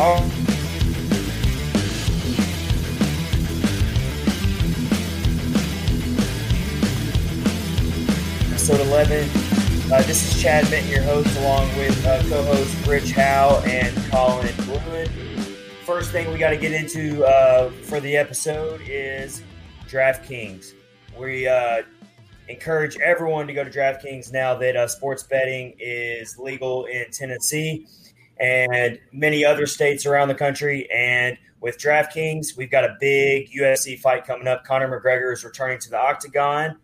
[0.00, 0.16] All
[8.48, 9.28] episode 11.
[9.92, 14.54] Uh, this is Chad Benton, your host, along with uh, co-host Rich Howe and Colin
[14.70, 15.10] Wood.
[15.84, 19.42] First thing we got to get into uh, for the episode is
[19.86, 20.72] DraftKings.
[21.18, 21.82] We uh,
[22.48, 27.86] encourage everyone to go to DraftKings now that uh, sports betting is legal in Tennessee
[28.40, 30.90] and many other states around the country.
[30.90, 34.64] And with DraftKings, we've got a big UFC fight coming up.
[34.64, 36.78] Conor McGregor is returning to the octagon.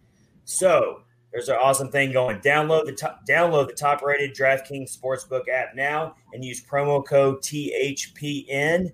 [0.45, 1.01] So
[1.33, 2.41] there's an awesome thing going.
[2.41, 7.41] Download the top, download the top rated DraftKings Sportsbook app now and use promo code
[7.43, 8.93] THPN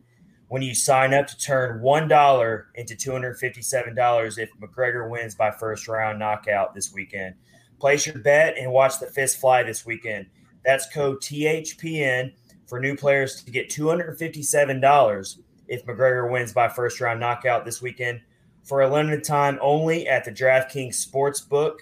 [0.49, 6.19] when you sign up to turn $1 into $257 if McGregor wins by first round
[6.19, 7.35] knockout this weekend.
[7.81, 10.27] Place your bet and watch the fist fly this weekend.
[10.65, 12.33] That's code THPN
[12.73, 18.19] for new players to get $257 if McGregor wins by first round knockout this weekend
[18.65, 21.81] for a limited time only at the DraftKings Sportsbook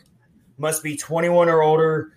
[0.58, 2.10] must be 21 or older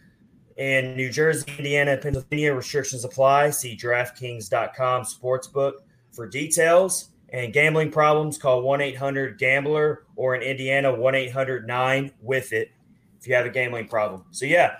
[0.58, 2.52] in New Jersey, Indiana, Pennsylvania.
[2.56, 3.52] Restrictions apply.
[3.52, 5.74] See DraftKings.com sportsbook
[6.12, 7.10] for details.
[7.30, 12.72] And gambling problems, call 1 800 Gambler or in Indiana, 1 800 9 with it
[13.20, 14.24] if you have a gambling problem.
[14.32, 14.78] So, yeah,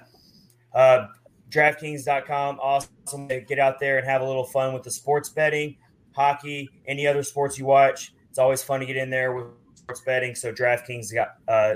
[0.74, 1.10] uh,
[1.54, 2.60] DraftKings.com.
[2.62, 5.78] Awesome to get out there and have a little fun with the sports betting,
[6.16, 8.14] hockey, any other sports you watch.
[8.30, 10.36] It's always fun to get in there with sports betting.
[10.36, 11.76] So, DraftKings got, uh,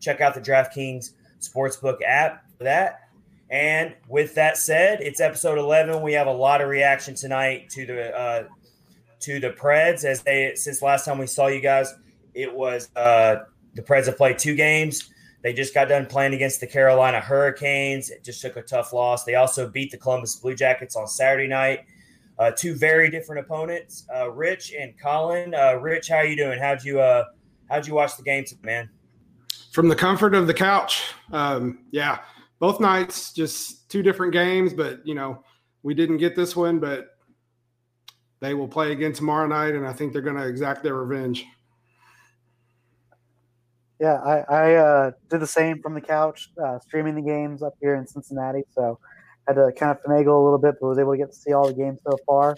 [0.00, 1.10] check out the DraftKings
[1.40, 3.00] Sportsbook app for that.
[3.50, 6.02] And with that said, it's episode 11.
[6.02, 8.44] We have a lot of reaction tonight to the uh,
[9.20, 11.94] to the Preds as they since last time we saw you guys.
[12.34, 15.10] It was uh, the Preds have played two games.
[15.46, 18.10] They just got done playing against the Carolina Hurricanes.
[18.10, 19.22] It just took a tough loss.
[19.22, 21.84] They also beat the Columbus Blue Jackets on Saturday night.
[22.36, 25.54] Uh, two very different opponents, uh, Rich and Colin.
[25.54, 26.58] Uh, Rich, how you doing?
[26.58, 27.26] How'd you uh,
[27.70, 28.90] how'd you watch the game, man?
[29.70, 31.02] from the comfort of the couch.
[31.30, 32.20] Um, yeah,
[32.58, 35.44] both nights, just two different games, but you know,
[35.84, 37.18] we didn't get this one, but
[38.40, 41.46] they will play again tomorrow night, and I think they're going to exact their revenge.
[43.98, 47.74] Yeah, I, I uh, did the same from the couch, uh, streaming the games up
[47.80, 48.62] here in Cincinnati.
[48.74, 48.98] So
[49.46, 51.52] had to kind of finagle a little bit, but was able to get to see
[51.52, 52.56] all the games so far.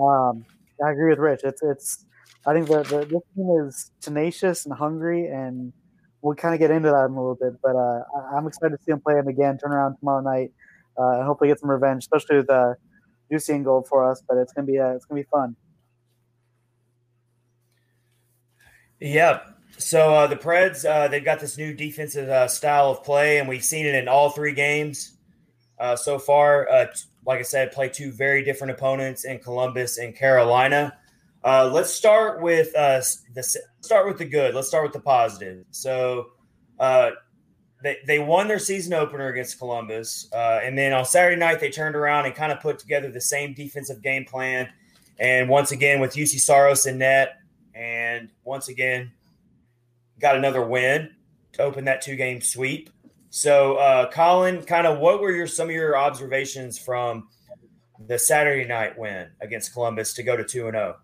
[0.00, 0.44] Um,
[0.84, 1.40] I agree with Rich.
[1.44, 2.04] It's it's.
[2.46, 5.72] I think the, the this team is tenacious and hungry, and
[6.20, 7.54] we'll kind of get into that in a little bit.
[7.62, 8.02] But uh,
[8.34, 10.52] I'm excited to see them play him again, turn around tomorrow night,
[10.98, 12.74] uh, and hopefully get some revenge, especially with uh,
[13.30, 14.22] Juicy and Gold for us.
[14.28, 15.56] But it's gonna be uh, it's gonna be fun.
[19.00, 19.40] Yeah.
[19.78, 23.48] So uh, the Preds uh, they've got this new defensive uh, style of play, and
[23.48, 25.16] we've seen it in all three games
[25.78, 26.68] uh, so far.
[26.68, 26.86] Uh,
[27.26, 30.96] like I said, play two very different opponents in Columbus and Carolina.
[31.42, 34.54] Uh, let's start with the start with the good.
[34.54, 35.64] Let's start with the positive.
[35.70, 36.30] So,
[36.78, 41.96] they they won their season opener against Columbus, and then on Saturday night they turned
[41.96, 44.68] around and kind of put together the same defensive game plan.
[45.18, 47.36] And once again with Juuse Saros in net,
[47.74, 49.12] and once again
[50.24, 51.10] got another win
[51.52, 52.88] to open that two game sweep.
[53.28, 57.28] So, uh, Colin, kind of what were your some of your observations from
[58.06, 60.96] the Saturday night win against Columbus to go to two and zero?
[60.96, 61.00] Oh?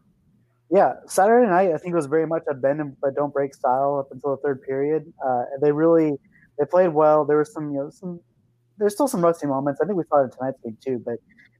[0.70, 3.98] Yeah, Saturday night I think it was very much a bend but don't break style
[3.98, 5.12] up until the third period.
[5.22, 6.16] Uh, they really
[6.58, 7.26] they played well.
[7.26, 8.20] There was some you know some
[8.78, 9.82] there's still some rusty moments.
[9.82, 11.18] I think we saw it in tonight's game too, but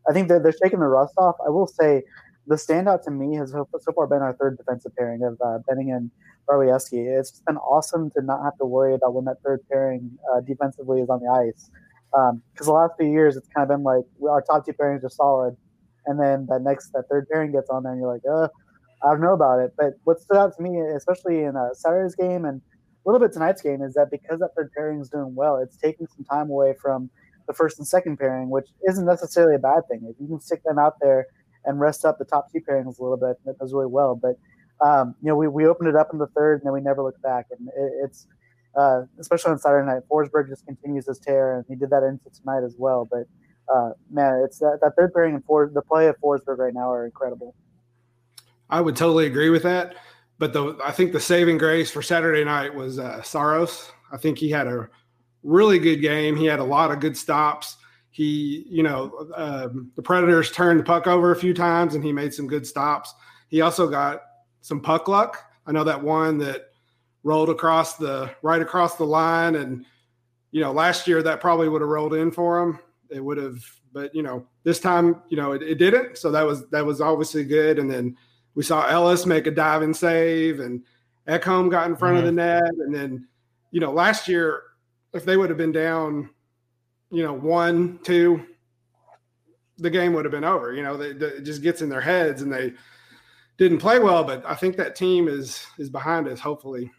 [0.08, 1.36] I think they're they're shaking the rust off.
[1.46, 2.04] I will say
[2.46, 5.90] the standout to me has so far been our third defensive pairing of uh, Benning
[5.92, 6.10] and
[6.50, 7.18] Barlieski.
[7.18, 11.00] It's been awesome to not have to worry about when that third pairing uh, defensively
[11.00, 11.70] is on the ice.
[12.10, 15.04] Because um, the last few years, it's kind of been like our top two pairings
[15.04, 15.56] are solid,
[16.06, 18.22] and then that next that third pairing gets on there, and you're like,
[19.02, 22.14] I don't know about it, but what stood out to me, especially in uh, Saturday's
[22.14, 25.34] game and a little bit tonight's game, is that because that third pairing is doing
[25.34, 27.08] well, it's taking some time away from
[27.46, 30.00] the first and second pairing, which isn't necessarily a bad thing.
[30.04, 31.26] If you can stick them out there
[31.64, 34.14] and rest up the top two pairings a little bit, that does really well.
[34.20, 34.34] But
[34.82, 37.02] um, you know, we, we opened it up in the third, and then we never
[37.02, 38.26] looked back, and it, it's
[38.76, 40.02] uh, especially on Saturday night.
[40.10, 43.08] Forsberg just continues his tear, and he did that into tonight as well.
[43.10, 43.26] But
[43.72, 46.90] uh, man, it's that, that third pairing and for, the play of Forsberg right now
[46.90, 47.54] are incredible.
[48.68, 49.96] I would totally agree with that.
[50.38, 53.92] But the I think the saving grace for Saturday night was uh, Saros.
[54.10, 54.88] I think he had a
[55.42, 56.34] really good game.
[56.34, 57.76] He had a lot of good stops.
[58.10, 62.12] He, you know, um, the Predators turned the puck over a few times, and he
[62.12, 63.14] made some good stops.
[63.48, 64.22] He also got
[64.60, 65.50] some puck luck.
[65.66, 66.70] I know that one that
[67.22, 69.84] rolled across the right across the line, and
[70.50, 72.78] you know, last year that probably would have rolled in for him.
[73.10, 73.62] it would have.
[73.92, 76.16] But you know, this time, you know, it, it didn't.
[76.16, 77.78] So that was that was obviously good.
[77.78, 78.16] And then
[78.54, 80.82] we saw Ellis make a diving save, and
[81.26, 82.26] Ekholm got in front mm-hmm.
[82.26, 82.72] of the net.
[82.78, 83.26] And then,
[83.72, 84.62] you know, last year,
[85.12, 86.30] if they would have been down,
[87.10, 88.46] you know, one, two,
[89.78, 90.72] the game would have been over.
[90.72, 92.74] You know, they, they, it just gets in their heads, and they
[93.60, 94.24] didn't play well.
[94.24, 96.40] But I think that team is is behind us.
[96.40, 96.90] Hopefully.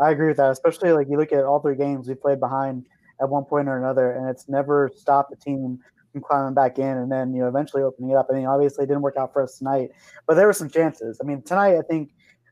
[0.00, 2.86] I agree with that, especially like you look at all three games we played behind
[3.20, 5.78] at one point or another, and it's never stopped the team
[6.10, 8.26] from climbing back in and then you know eventually opening it up.
[8.30, 9.90] I mean, obviously it didn't work out for us tonight,
[10.26, 11.20] but there were some chances.
[11.22, 12.10] I mean, tonight I think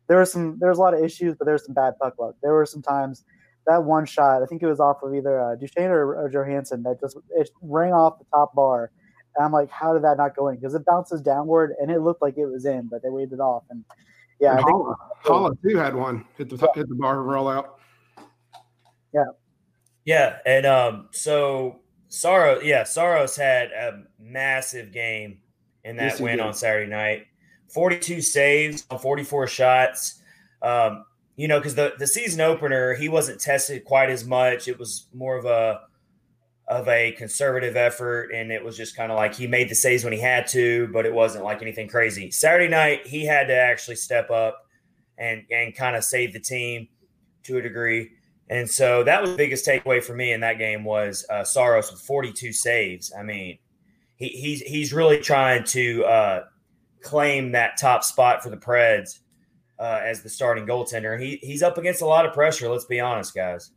[0.08, 2.14] there was some there was a lot of issues, but there was some bad puck
[2.18, 2.34] luck.
[2.42, 3.24] There were some times
[3.66, 6.82] that one shot, I think it was off of either uh, Duchene or, or Johansson
[6.84, 8.90] that just it rang off the top bar.
[9.36, 10.56] And I'm like, how did that not go in?
[10.56, 13.40] Because it bounces downward and it looked like it was in, but they waved it
[13.40, 13.64] off.
[13.70, 13.84] And
[14.40, 14.76] yeah, and I think
[15.24, 17.78] Haula, too had one hit the hit the bar and roll out.
[19.12, 19.24] Yeah.
[20.04, 25.40] Yeah, and um, so Saros, yeah, Saros had a massive game
[25.84, 27.26] in that yes, win on Saturday night.
[27.68, 30.22] 42 saves on 44 shots.
[30.62, 31.04] Um,
[31.36, 34.66] you know, because the, the season opener, he wasn't tested quite as much.
[34.66, 35.82] It was more of a
[36.68, 40.04] of a conservative effort, and it was just kind of like he made the saves
[40.04, 42.30] when he had to, but it wasn't like anything crazy.
[42.30, 44.66] Saturday night, he had to actually step up
[45.16, 46.88] and and kind of save the team
[47.44, 48.10] to a degree.
[48.50, 51.90] And so that was the biggest takeaway for me in that game was uh, Saros
[51.90, 53.12] with 42 saves.
[53.18, 53.58] I mean,
[54.16, 56.44] he, he's he's really trying to uh,
[57.02, 59.20] claim that top spot for the Preds
[59.78, 61.18] uh, as the starting goaltender.
[61.18, 62.68] He he's up against a lot of pressure.
[62.68, 63.70] Let's be honest, guys.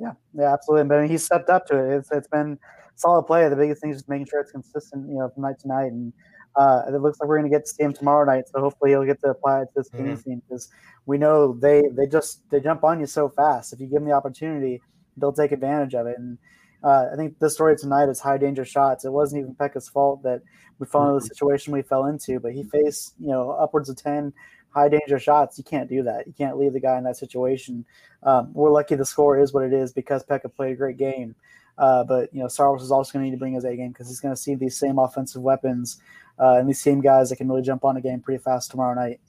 [0.00, 0.88] Yeah, yeah, absolutely.
[0.88, 1.98] But I mean, he's stepped up to it.
[1.98, 2.58] It's it's been
[2.96, 3.48] solid play.
[3.48, 5.92] The biggest thing is just making sure it's consistent, you know, from night to night.
[5.92, 6.12] And
[6.56, 8.44] uh, it looks like we're going to get to see him tomorrow night.
[8.48, 10.16] So hopefully he'll get to apply it to this mm-hmm.
[10.16, 10.68] team because
[11.06, 13.72] we know they they just they jump on you so fast.
[13.72, 14.80] If you give them the opportunity,
[15.16, 16.16] they'll take advantage of it.
[16.18, 16.38] And
[16.82, 19.04] uh, I think the story tonight is high danger shots.
[19.04, 20.40] It wasn't even Pekka's fault that
[20.78, 21.26] we fell into the mm-hmm.
[21.26, 24.32] situation we fell into, but he faced you know upwards of ten
[24.70, 25.58] high danger shots.
[25.58, 26.26] You can't do that.
[26.26, 27.84] You can't leave the guy in that situation.
[28.22, 31.34] Um, we're lucky the score is what it is because Pekka played a great game.
[31.78, 33.88] Uh, but you know, Saros is also going to need to bring his A game
[33.88, 36.00] because he's going to see these same offensive weapons
[36.38, 38.94] uh, and these same guys that can really jump on a game pretty fast tomorrow
[38.94, 39.20] night.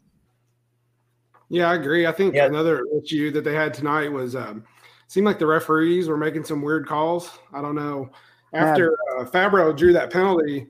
[1.50, 2.08] Yeah, I agree.
[2.08, 2.46] I think yeah.
[2.46, 4.64] another issue that they had tonight was um,
[5.08, 7.40] seemed like the referees were making some weird calls.
[7.54, 8.10] I don't know.
[8.54, 10.68] After uh, Fabbro drew that penalty,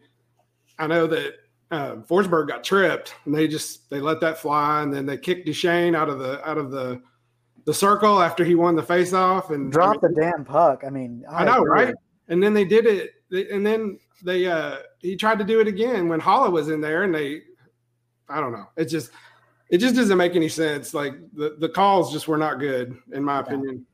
[0.77, 1.33] I know that
[1.71, 5.45] uh, Forsberg got tripped, and they just they let that fly, and then they kicked
[5.45, 7.01] Duchene out of the out of the
[7.65, 10.83] the circle after he won the faceoff and dropped I mean, the damn puck.
[10.85, 11.83] I mean, I, I know, agree.
[11.85, 11.95] right?
[12.27, 13.11] And then they did it,
[13.51, 17.03] and then they uh he tried to do it again when Haula was in there,
[17.03, 17.41] and they,
[18.27, 19.11] I don't know, it just
[19.69, 20.93] it just doesn't make any sense.
[20.93, 23.85] Like the, the calls just were not good, in my opinion.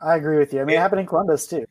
[0.00, 0.60] I agree with you.
[0.60, 1.64] I mean, it happened in Columbus too.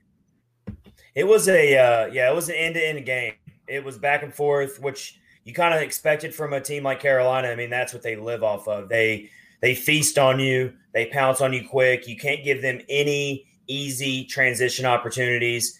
[1.14, 3.34] It was a uh, yeah, it was an end to end game.
[3.68, 7.50] It was back and forth, which you kind of expected from a team like Carolina.
[7.50, 8.90] I mean, that's what they live off of.
[8.90, 9.30] They
[9.62, 12.08] they feast on you, they pounce on you quick.
[12.08, 15.80] You can't give them any easy transition opportunities.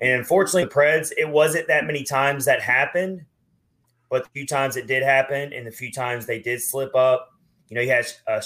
[0.00, 3.26] And unfortunately, the Preds, it wasn't that many times that happened,
[4.08, 7.30] but the few times it did happen, and the few times they did slip up,
[7.68, 8.40] you know, you had uh,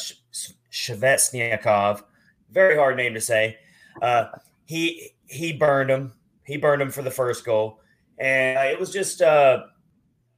[0.73, 2.03] Svechnikov,
[2.51, 3.57] very hard name to say.
[4.03, 4.27] Uh,
[4.67, 6.13] he he burned him.
[6.45, 7.81] He burned him for the first goal,
[8.19, 9.63] and uh, it was just uh,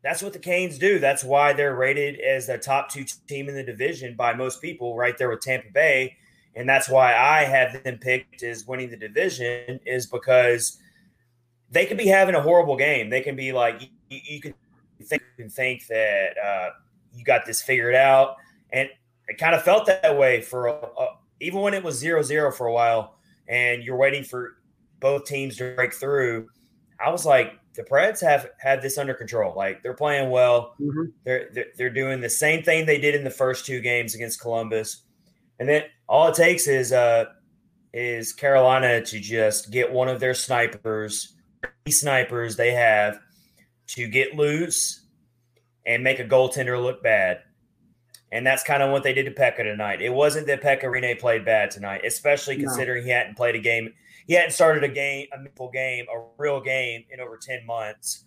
[0.06, 1.00] that's what the Canes do.
[1.00, 4.96] That's why they're rated as the top two team in the division by most people,
[4.96, 6.16] right there with Tampa Bay,
[6.54, 10.78] and that's why I have them picked as winning the division is because
[11.72, 13.10] they could be having a horrible game.
[13.10, 14.54] They can be like you, you can
[15.02, 16.70] think and think that uh,
[17.12, 18.36] you got this figured out.
[18.72, 18.88] And
[19.26, 20.88] it kind of felt that way for
[21.40, 23.16] even when it was zero zero for a while,
[23.48, 24.58] and you're waiting for
[25.00, 26.46] both teams to break through.
[27.04, 29.54] I was like, the Preds have had this under control.
[29.54, 30.74] Like they're playing well.
[30.80, 31.04] Mm-hmm.
[31.24, 34.40] They're, they're they're doing the same thing they did in the first two games against
[34.40, 35.02] Columbus,
[35.58, 37.26] and then all it takes is uh
[37.92, 41.34] is Carolina to just get one of their snipers,
[41.88, 43.18] snipers they have,
[43.88, 45.06] to get loose
[45.86, 47.38] and make a goaltender look bad.
[48.32, 50.02] And that's kind of what they did to Pekka tonight.
[50.02, 53.06] It wasn't that Pekka Rinne played bad tonight, especially considering no.
[53.06, 53.94] he hadn't played a game.
[54.26, 58.24] He hadn't started a game, a meaningful game, a real game in over 10 months.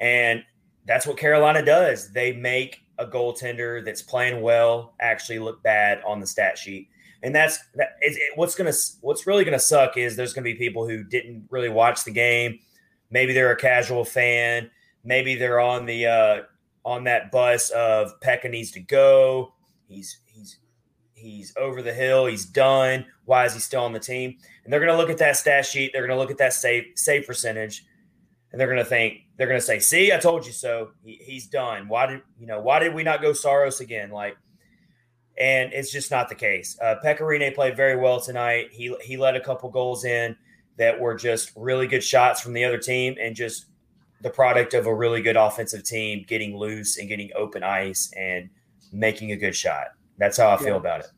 [0.00, 0.42] And
[0.86, 2.12] that's what Carolina does.
[2.12, 6.88] They make a goaltender that's playing well actually look bad on the stat sheet.
[7.22, 7.96] And that's that.
[8.00, 11.48] It, it, what's gonna what's really gonna suck is there's gonna be people who didn't
[11.50, 12.60] really watch the game.
[13.10, 14.70] Maybe they're a casual fan
[15.04, 16.42] maybe they're on the uh,
[16.84, 19.54] on that bus of Pekka needs to go.
[19.88, 20.58] He's he's
[21.14, 22.26] he's over the hill.
[22.26, 23.06] He's done.
[23.28, 24.38] Why is he still on the team?
[24.64, 25.90] And they're going to look at that stat sheet.
[25.92, 27.84] They're going to look at that save save percentage,
[28.50, 30.92] and they're going to think they're going to say, "See, I told you so.
[31.04, 31.88] He, he's done.
[31.88, 32.60] Why did you know?
[32.60, 34.38] Why did we not go Saros again?" Like,
[35.36, 36.78] and it's just not the case.
[36.80, 38.68] Uh, Pekka Rinne played very well tonight.
[38.72, 40.34] He he let a couple goals in
[40.78, 43.66] that were just really good shots from the other team, and just
[44.22, 48.48] the product of a really good offensive team getting loose and getting open ice and
[48.90, 49.88] making a good shot.
[50.16, 51.08] That's how I feel about it.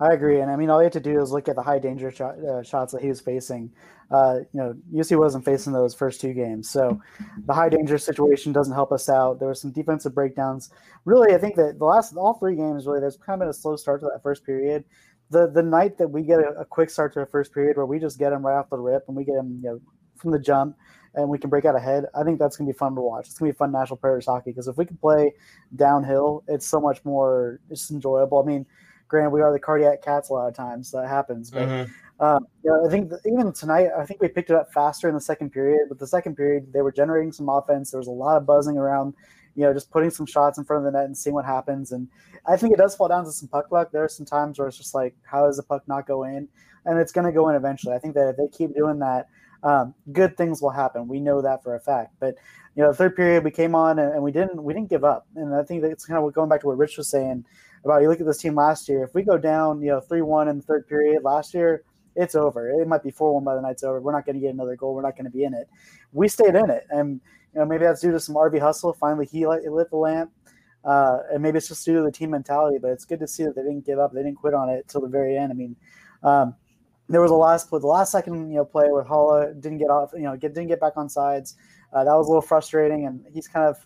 [0.00, 1.78] I agree, and I mean, all you have to do is look at the high
[1.78, 3.70] danger shot, uh, shots that he was facing.
[4.10, 7.00] Uh, you know, Juuse wasn't facing those first two games, so
[7.46, 9.38] the high danger situation doesn't help us out.
[9.38, 10.70] There were some defensive breakdowns.
[11.04, 13.54] Really, I think that the last all three games, really, there's kind of been a
[13.54, 14.84] slow start to that first period.
[15.30, 17.86] The the night that we get a, a quick start to the first period, where
[17.86, 19.80] we just get them right off the rip and we get them, you know,
[20.16, 20.76] from the jump,
[21.14, 22.06] and we can break out ahead.
[22.16, 23.28] I think that's gonna be fun to watch.
[23.28, 25.34] It's gonna be fun Nashville Predators hockey because if we can play
[25.76, 27.60] downhill, it's so much more.
[27.70, 28.42] It's enjoyable.
[28.42, 28.66] I mean
[29.14, 30.90] Granted, we are the cardiac cats a lot of times.
[30.90, 31.48] So that happens.
[31.48, 32.24] But mm-hmm.
[32.24, 35.14] um, you know, I think even tonight, I think we picked it up faster in
[35.14, 35.82] the second period.
[35.88, 37.92] But the second period, they were generating some offense.
[37.92, 39.14] There was a lot of buzzing around,
[39.54, 41.92] you know, just putting some shots in front of the net and seeing what happens.
[41.92, 42.08] And
[42.44, 43.92] I think it does fall down to some puck luck.
[43.92, 46.48] There are some times where it's just like, how does the puck not go in?
[46.86, 47.94] And it's going to go in eventually.
[47.94, 49.28] I think that if they keep doing that,
[49.62, 51.06] um, good things will happen.
[51.06, 52.14] We know that for a fact.
[52.18, 52.34] But
[52.74, 55.04] you know, the third period we came on and, and, we didn't we didn't give
[55.04, 55.28] up.
[55.36, 57.44] And I think that's kind of going back to what Rich was saying
[57.84, 59.04] about you look at this team last year.
[59.04, 61.84] If we go down, you know, three one in the third period last year,
[62.16, 62.70] it's over.
[62.70, 64.00] It might be four one by the night's over.
[64.00, 64.94] We're not going to get another goal.
[64.94, 65.68] We're not going to be in it.
[66.12, 67.20] We stayed in it, and
[67.52, 68.92] you know maybe that's due to some RV hustle.
[68.92, 70.30] Finally, he lit, lit the lamp,
[70.84, 72.78] uh, and maybe it's just due to the team mentality.
[72.80, 74.12] But it's good to see that they didn't give up.
[74.12, 75.52] They didn't quit on it till the very end.
[75.52, 75.76] I mean.
[76.22, 76.54] Um,
[77.06, 79.90] there was a last play, the last second you know play where Haula didn't get
[79.90, 81.54] off, you know, get, didn't get back on sides.
[81.92, 83.76] Uh, that was a little frustrating, and he's kind of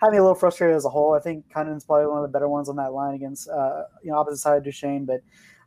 [0.00, 1.14] had me a little frustrated as a whole.
[1.14, 4.10] I think Kunin's probably one of the better ones on that line against uh, you
[4.10, 5.20] know opposite side of Duchene, but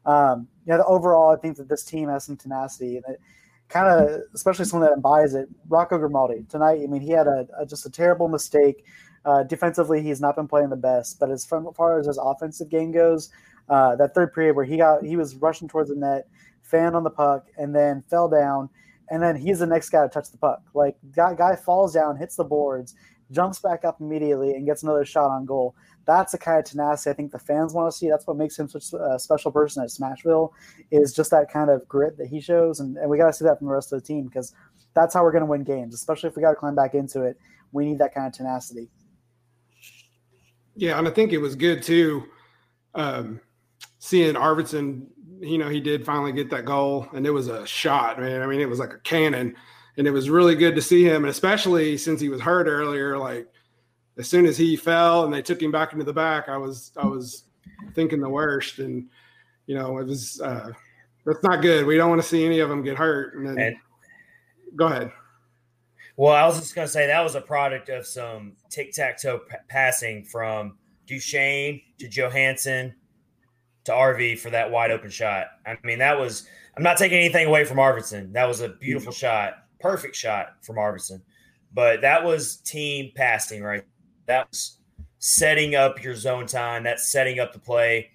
[0.09, 3.21] um, you know overall I think that this team has some tenacity and it
[3.69, 5.49] kind of especially someone that embodies it.
[5.67, 6.81] Rocco Grimaldi tonight.
[6.83, 8.85] I mean he had a, a just a terrible mistake.
[9.23, 12.91] Uh, defensively, he's not been playing the best, but as far as his offensive game
[12.91, 13.29] goes,
[13.69, 16.27] uh, that third period where he got he was rushing towards the net,
[16.63, 18.67] fan on the puck, and then fell down,
[19.11, 20.63] and then he's the next guy to touch the puck.
[20.73, 22.95] Like guy, guy falls down, hits the boards,
[23.31, 25.75] jumps back up immediately and gets another shot on goal.
[26.05, 28.09] That's the kind of tenacity I think the fans want to see.
[28.09, 30.51] That's what makes him such a special person at Smashville
[30.91, 32.79] is just that kind of grit that he shows.
[32.79, 34.53] And, and we got to see that from the rest of the team because
[34.93, 37.23] that's how we're going to win games, especially if we got to climb back into
[37.23, 37.37] it.
[37.71, 38.89] We need that kind of tenacity.
[40.75, 42.23] Yeah, and I think it was good too
[42.95, 43.39] um,
[43.99, 45.07] seeing Arvidsson.
[45.39, 48.41] You know, he did finally get that goal, and it was a shot, man.
[48.41, 49.55] I mean, it was like a cannon
[49.97, 53.17] and it was really good to see him, and especially since he was hurt earlier.
[53.17, 53.47] Like
[54.17, 56.91] as soon as he fell and they took him back into the back, I was
[56.97, 57.43] I was
[57.93, 59.07] thinking the worst, and
[59.65, 60.71] you know it was uh,
[61.25, 61.85] that's not good.
[61.85, 63.35] We don't want to see any of them get hurt.
[63.35, 63.75] And then and,
[64.75, 65.11] go ahead.
[66.17, 69.21] Well, I was just going to say that was a product of some tic tac
[69.21, 72.93] toe p- passing from Duchene to Johansson
[73.85, 75.47] to RV for that wide open shot.
[75.65, 76.47] I mean, that was.
[76.77, 78.31] I'm not taking anything away from Arvidsson.
[78.31, 81.21] That was a beautiful shot perfect shot from Arvidsson.
[81.73, 83.83] But that was team passing, right?
[84.27, 84.77] That was
[85.19, 86.83] setting up your zone time.
[86.83, 88.11] That's setting up the play.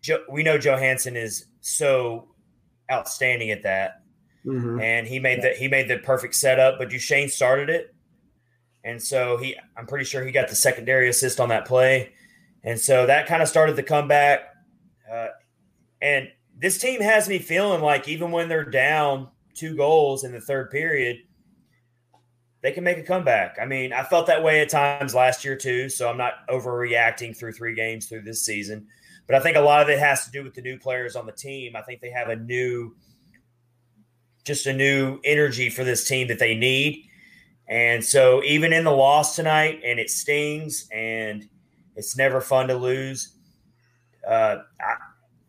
[0.00, 2.28] Jo- we know Johansson is so
[2.90, 4.02] outstanding at that,
[4.44, 4.80] mm-hmm.
[4.80, 6.78] and he made the he made the perfect setup.
[6.78, 7.94] But Duchene started it,
[8.84, 12.12] and so he I'm pretty sure he got the secondary assist on that play,
[12.64, 14.40] and so that kind of started the comeback.
[15.10, 15.28] Uh,
[16.00, 20.40] and this team has me feeling like even when they're down two goals in the
[20.40, 21.18] third period,
[22.62, 23.58] they can make a comeback.
[23.60, 27.36] I mean, I felt that way at times last year too, so I'm not overreacting
[27.36, 28.86] through three games through this season.
[29.26, 31.26] But I think a lot of it has to do with the new players on
[31.26, 31.74] the team.
[31.76, 32.94] I think they have a new,
[34.44, 37.08] just a new energy for this team that they need.
[37.68, 41.48] And so, even in the loss tonight, and it stings, and
[41.96, 43.36] it's never fun to lose.
[44.26, 44.58] Uh,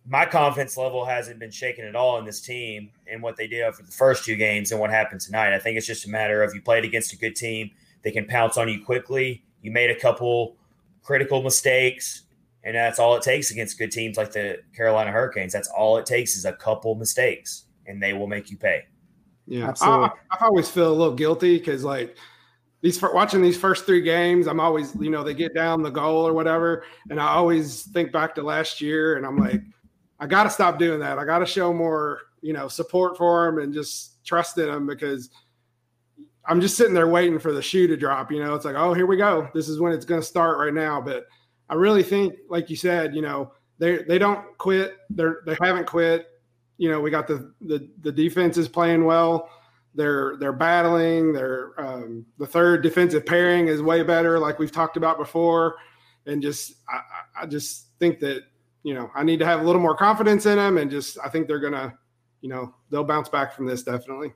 [0.08, 3.74] my confidence level hasn't been shaken at all in this team and what they did
[3.76, 5.54] for the first two games and what happened tonight.
[5.54, 7.72] I think it's just a matter of you played against a good team,
[8.04, 9.44] they can pounce on you quickly.
[9.62, 10.56] You made a couple
[11.04, 12.24] critical mistakes,
[12.64, 15.52] and that's all it takes against good teams like the Carolina Hurricanes.
[15.52, 18.84] That's all it takes is a couple mistakes, and they will make you pay.
[19.46, 22.16] Yeah, I, I always feel a little guilty because like
[22.82, 26.26] these watching these first three games, I'm always you know they get down the goal
[26.26, 29.62] or whatever, and I always think back to last year, and I'm like
[30.20, 31.20] I got to stop doing that.
[31.20, 34.88] I got to show more, you know, support for him and just trust in him
[34.88, 35.30] because
[36.46, 38.32] I'm just sitting there waiting for the shoe to drop.
[38.32, 39.50] You know, it's like, oh, here we go.
[39.54, 41.02] This is when it's going to start right now.
[41.02, 41.26] But
[41.70, 44.96] I really think, like you said, you know, they they don't quit.
[45.10, 46.28] They're they haven't quit.
[46.78, 49.50] You know, we got the the the defense is playing well.
[49.98, 51.34] they're they're battling.
[51.34, 55.76] They're um, the third defensive pairing is way better, like we've talked about before,
[56.26, 58.44] and just I, I just think that
[58.88, 61.28] you know I need to have a little more confidence in them, and just I
[61.28, 61.94] think they're gonna
[62.40, 64.32] you know they'll bounce back from this definitely.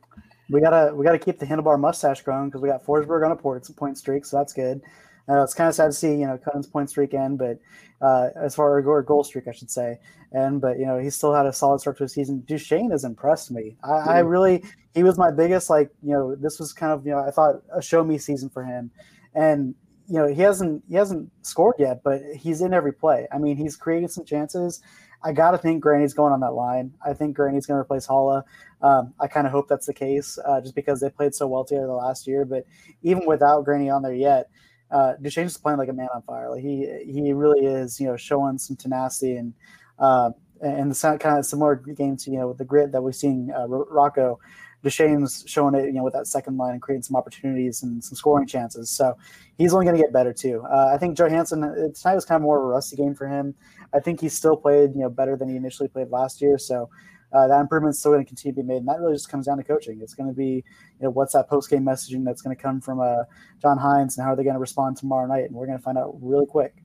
[0.49, 3.35] We gotta we gotta keep the handlebar mustache growing because we got Forsberg on a
[3.37, 4.81] point, point streak, so that's good.
[5.29, 7.59] Uh, it's kind of sad to see, you know, Kunin's point streak end, but
[8.01, 9.97] uh, as far as or goal streak, I should say.
[10.33, 12.43] And but you know, he still had a solid start to the season.
[12.45, 13.77] Duchene has impressed me.
[13.85, 14.09] I, mm-hmm.
[14.09, 17.19] I, really, he was my biggest like, you know, this was kind of you know,
[17.19, 18.91] I thought a show me season for him,
[19.33, 19.75] and
[20.11, 23.27] you know, he hasn't he hasn't scored yet, but he's in every play.
[23.31, 24.81] I mean, he's creating some chances.
[25.23, 26.93] I got to think Granny's going on that line.
[27.05, 28.43] I think Granny's going to replace Haula.
[28.81, 31.63] Um, I kind of hope that's the case, uh, just because they played so well
[31.63, 32.43] together the last year.
[32.43, 32.65] But
[33.03, 34.49] even without Granny on there yet,
[34.91, 36.49] uh, Duchene's playing like a man on fire.
[36.49, 39.53] Like he he really is, you know, showing some tenacity and
[39.97, 43.49] uh, and the kind of similar games, you know, with the grit that we've seen
[43.55, 44.39] uh, Rocco.
[44.83, 48.15] Duchene's showing it, you know, with that second line and creating some opportunities and some
[48.15, 48.89] scoring chances.
[48.89, 49.15] So
[49.57, 50.63] he's only going to get better too.
[50.71, 53.53] Uh, I think Johansson tonight was kind of more of a rusty game for him.
[53.93, 56.57] I think he still played, you know, better than he initially played last year.
[56.57, 56.89] So
[57.33, 59.45] uh, that improvement's still going to continue to be made, and that really just comes
[59.45, 59.99] down to coaching.
[60.01, 60.63] It's going to be, you
[61.01, 63.23] know, what's that post game messaging that's going to come from uh,
[63.61, 65.45] John Hynes, and how are they going to respond tomorrow night?
[65.45, 66.75] And we're going to find out really quick.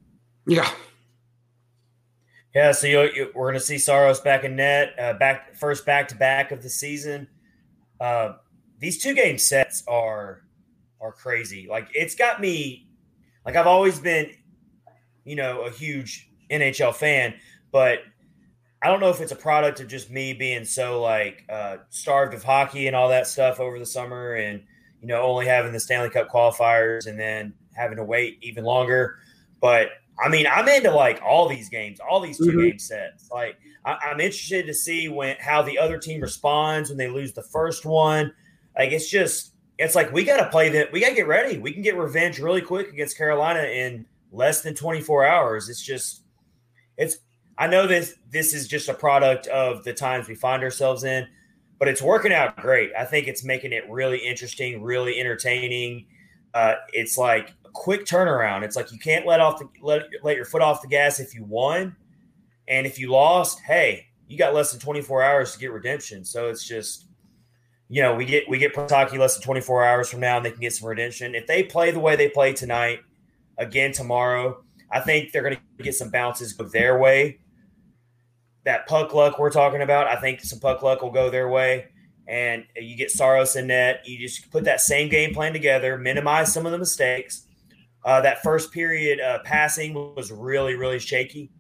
[0.47, 0.71] Yeah.
[2.55, 5.85] Yeah, so you, you, we're going to see Saros back in net, uh, back first
[5.85, 7.29] back to back of the season.
[8.01, 8.35] Uh,
[8.79, 10.43] these two game sets are
[11.01, 11.67] are crazy.
[11.69, 12.89] Like it's got me,
[13.45, 14.31] like I've always been,
[15.25, 17.35] you know, a huge NHL fan,
[17.73, 18.01] but
[18.83, 22.35] I don't know if it's a product of just me being so like uh, starved
[22.35, 24.63] of hockey and all that stuff over the summer, and
[25.01, 29.17] you know only having the Stanley Cup qualifiers and then having to wait even longer.
[29.61, 29.89] But
[30.23, 32.61] I mean, I'm into like all these games, all these 2 mm-hmm.
[32.61, 33.31] game sets.
[33.31, 37.33] Like I, am interested to see when how the other team responds when they lose
[37.33, 38.33] the first one.
[38.77, 40.93] Like it's just it's like we got to play that.
[40.93, 41.59] We got to get ready.
[41.59, 45.69] We can get revenge really quick against Carolina in less than 24 hours.
[45.69, 46.23] It's just
[46.97, 47.19] it's
[47.59, 51.27] I know this this is just a product of the times we find ourselves in,
[51.79, 52.91] but it's working out great.
[52.99, 56.07] I think it's making it really interesting, really entertaining.
[56.55, 58.63] Uh, it's like a quick turnaround.
[58.63, 61.35] It's like you can't let off the let, let your foot off the gas if
[61.35, 61.95] you won,
[62.69, 66.25] and if you lost, hey, you got less than 24 hours to get redemption.
[66.25, 67.05] So it's just
[67.89, 70.51] you know, we get we get Pataki less than 24 hours from now and they
[70.51, 71.35] can get some redemption.
[71.37, 73.01] If they play the way they play tonight,
[73.59, 77.39] again tomorrow, I think they're going to get some bounces go their way
[78.67, 81.87] that puck luck we're talking about, I think some puck luck will go their way.
[82.27, 84.03] And you get Saros in net.
[84.05, 87.47] You just put that same game plan together, minimize some of the mistakes.
[88.05, 91.51] Uh, that first period uh, passing was really, really shaky.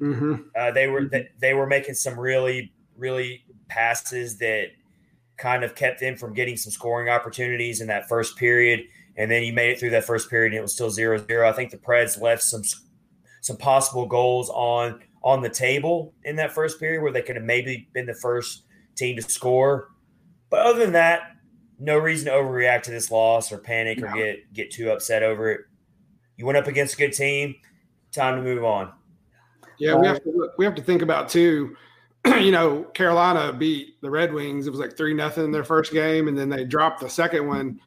[0.00, 0.34] Mm-hmm.
[0.54, 4.68] Uh, they were they were making some really, really passes that
[5.36, 8.80] kind of kept them from getting some scoring opportunities in that first period.
[9.16, 11.44] And then you made it through that first period, and it was still 0-0.
[11.44, 12.62] I think the Preds left some
[13.40, 17.44] some possible goals on on the table in that first period where they could have
[17.44, 18.64] maybe been the first
[18.96, 19.88] team to score.
[20.50, 21.32] But other than that,
[21.78, 24.08] no reason to overreact to this loss or panic no.
[24.08, 25.60] or get get too upset over it.
[26.36, 27.54] You went up against a good team.
[28.12, 28.92] Time to move on.
[29.78, 31.76] Yeah, we have to look, we have to think about too.
[32.26, 34.66] You know, Carolina beat the Red Wings.
[34.66, 37.46] It was like three nothing in their first game, and then they dropped the second
[37.46, 37.80] one.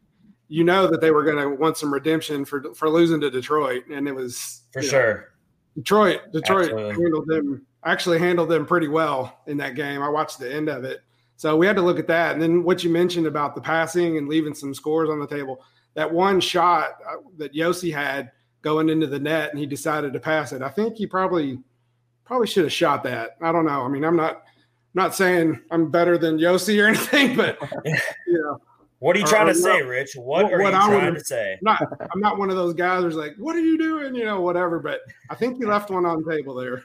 [0.48, 3.84] You know that they were going to want some redemption for for losing to Detroit,
[3.92, 5.14] and it was for sure.
[5.14, 5.24] Know,
[5.76, 7.04] Detroit, Detroit Absolutely.
[7.04, 10.02] handled them actually handled them pretty well in that game.
[10.02, 11.02] I watched the end of it.
[11.38, 12.34] So we had to look at that.
[12.34, 15.64] And then what you mentioned about the passing and leaving some scores on the table.
[15.94, 20.20] That one shot uh, that Josi had going into the net and he decided to
[20.20, 20.62] pass it.
[20.62, 21.60] I think he probably
[22.30, 23.38] probably should have shot that.
[23.42, 23.82] I don't know.
[23.82, 24.44] I mean, I'm not
[24.94, 27.58] not saying I'm better than Josi or anything, but
[28.28, 28.62] you know,
[29.00, 30.14] what are you trying to say, Rich?
[30.16, 31.58] What, what are what you I trying to say?
[31.64, 31.82] Not,
[32.14, 34.80] I'm not one of those guys who's like, "What are you doing?" You know, whatever.
[34.80, 35.00] But
[35.32, 36.84] I think you left one on the table there.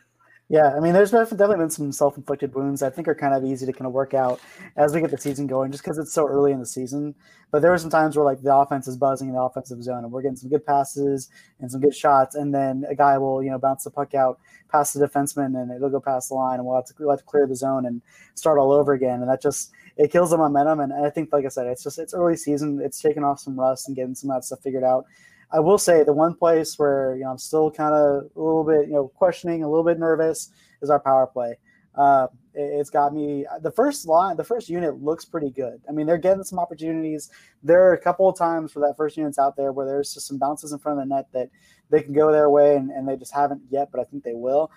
[0.54, 2.80] Yeah, I mean, there's definitely been some self-inflicted wounds.
[2.84, 4.40] I think are kind of easy to kind of work out
[4.76, 7.16] as we get the season going, just because it's so early in the season.
[7.50, 10.04] But there were some times where like the offense is buzzing in the offensive zone,
[10.04, 13.42] and we're getting some good passes and some good shots, and then a guy will
[13.42, 14.38] you know bounce the puck out
[14.70, 17.18] past the defenseman, and it'll go past the line, and we'll have to, we'll have
[17.18, 18.00] to clear the zone and
[18.36, 20.78] start all over again, and that just it kills the momentum.
[20.78, 22.80] And I think, like I said, it's just it's early season.
[22.80, 25.06] It's taking off some rust and getting some of that stuff figured out.
[25.52, 28.64] I will say the one place where you know I'm still kind of a little
[28.64, 30.50] bit you know questioning, a little bit nervous
[30.82, 31.56] is our power play.
[31.94, 33.46] Uh, it, has got me.
[33.62, 35.80] The first line, the first unit looks pretty good.
[35.88, 37.30] I mean, they're getting some opportunities.
[37.62, 40.26] There are a couple of times for that first unit's out there where there's just
[40.26, 41.50] some bounces in front of the net that
[41.90, 44.34] they can go their way, and, and they just haven't yet, but I think they
[44.34, 44.70] will.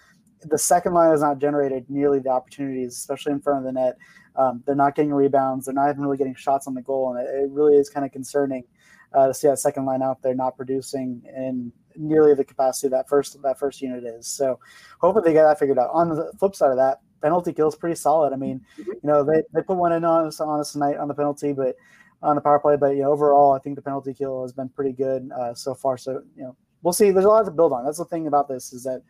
[0.43, 3.97] the second line has not generated nearly the opportunities, especially in front of the net.
[4.35, 5.65] Um, they're not getting rebounds.
[5.65, 8.05] They're not even really getting shots on the goal, and it, it really is kind
[8.05, 8.63] of concerning
[9.13, 13.09] uh, to see that second line out there not producing in nearly the capacity that
[13.09, 14.27] first that first unit is.
[14.27, 14.59] So
[14.99, 15.89] hopefully they get that figured out.
[15.93, 18.33] On the flip side of that, penalty kill is pretty solid.
[18.33, 18.91] I mean, mm-hmm.
[18.91, 21.53] you know, they, they put one in on us, on us tonight on the penalty,
[21.53, 21.75] but
[22.21, 22.75] on the power play.
[22.77, 25.73] But you know, overall, I think the penalty kill has been pretty good uh, so
[25.73, 25.97] far.
[25.97, 27.11] So you know, we'll see.
[27.11, 27.85] There's a lot to build on.
[27.85, 29.01] That's the thing about this is that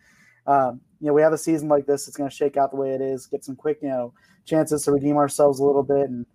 [0.46, 2.08] um, you know we have a season like this.
[2.08, 3.26] It's going to shake out the way it is.
[3.26, 4.14] Get some quick you know
[4.46, 6.26] chances to redeem ourselves a little bit, and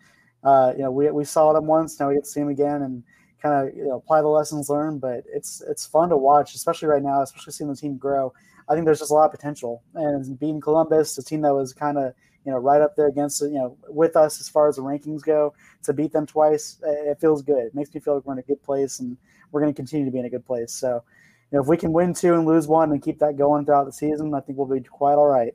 [0.44, 1.98] uh, you know we we saw them once.
[1.98, 3.02] Now we get to see them again, and
[3.42, 5.00] kind of you know apply the lessons learned.
[5.00, 8.32] But it's it's fun to watch, especially right now, especially seeing the team grow.
[8.68, 11.72] I think there's just a lot of potential, and beating Columbus, a team that was
[11.72, 14.76] kind of you know right up there against you know with us as far as
[14.76, 15.52] the rankings go,
[15.82, 17.66] to beat them twice, it feels good.
[17.66, 19.16] It makes me feel like we're in a good place, and
[19.50, 20.72] we're going to continue to be in a good place.
[20.72, 21.02] So,
[21.50, 23.84] you know, if we can win two and lose one and keep that going throughout
[23.84, 25.54] the season, I think we'll be quite all right.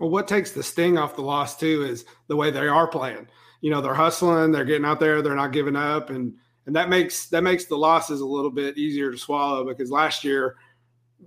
[0.00, 3.28] Well, what takes the sting off the loss too is the way they are playing.
[3.60, 6.34] You know, they're hustling, they're getting out there, they're not giving up, and
[6.68, 10.22] and that makes that makes the losses a little bit easier to swallow because last
[10.22, 10.56] year,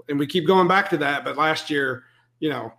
[0.07, 2.03] and we keep going back to that, but last year,
[2.39, 2.71] you know,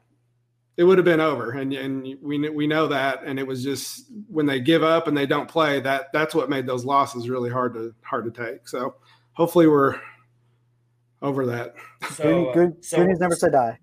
[0.76, 4.12] it would have been over, and and we we know that, and it was just
[4.28, 7.50] when they give up and they don't play that that's what made those losses really
[7.50, 8.68] hard to hard to take.
[8.68, 8.94] So
[9.32, 9.98] hopefully we're
[11.20, 11.74] over that.
[12.12, 13.78] So, good, uh, good, so, good news never say die.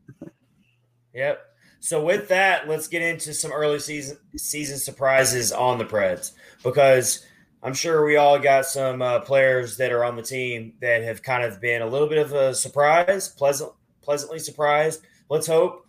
[1.13, 1.41] Yep.
[1.81, 6.31] So with that, let's get into some early season season surprises on the Preds
[6.63, 7.25] because
[7.61, 11.21] I'm sure we all got some uh, players that are on the team that have
[11.21, 15.01] kind of been a little bit of a surprise, pleasant, pleasantly surprised.
[15.29, 15.85] Let's hope.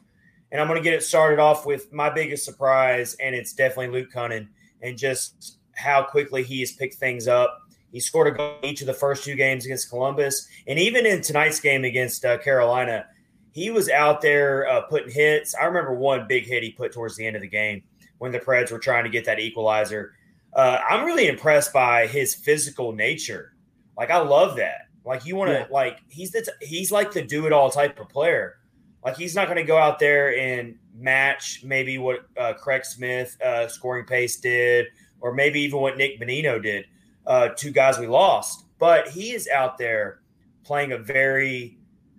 [0.51, 4.01] And I'm going to get it started off with my biggest surprise, and it's definitely
[4.01, 4.49] Luke Kunin
[4.83, 7.57] and just how quickly he has picked things up.
[7.93, 11.23] He scored a goal each of the first two games against Columbus, and even in
[11.23, 13.07] tonight's game against uh, Carolina,
[13.53, 15.55] he was out there uh, putting hits.
[15.55, 17.85] I remember one big hit he put towards the end of the game
[18.19, 20.15] when the Preds were trying to get that equalizer
[20.61, 23.55] uh, I'm really impressed by his physical nature.
[23.97, 24.89] Like I love that.
[25.07, 25.67] Like you want to yeah.
[25.71, 28.59] like he's the t- he's like the do it all type of player.
[29.03, 33.41] Like he's not going to go out there and match maybe what uh, Craig Smith
[33.41, 34.89] uh, scoring pace did,
[35.23, 36.85] or maybe even what Nick Bonino did.
[37.27, 40.21] Uh, two guys we lost, but he is out there
[40.63, 41.79] playing a very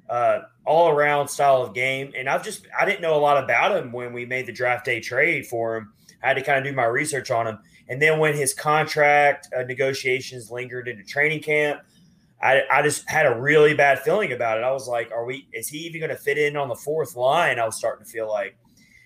[0.09, 2.11] uh, all around style of game.
[2.17, 4.83] And I've just I didn't know a lot about him when we made the draft
[4.83, 5.93] day trade for him.
[6.23, 7.59] I had to kind of do my research on him
[7.91, 11.81] and then when his contract uh, negotiations lingered into training camp,
[12.41, 14.63] I, I just had a really bad feeling about it.
[14.63, 17.17] I was like, are we, is he even going to fit in on the fourth
[17.17, 17.59] line?
[17.59, 18.55] I was starting to feel like.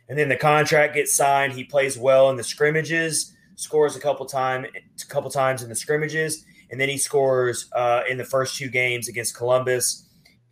[0.07, 1.53] And then the contract gets signed.
[1.53, 5.75] He plays well in the scrimmages, scores a couple time, a couple times in the
[5.75, 10.07] scrimmages, and then he scores uh, in the first two games against Columbus.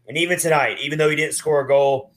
[0.08, 2.12] And even tonight, even though he didn't score a goal,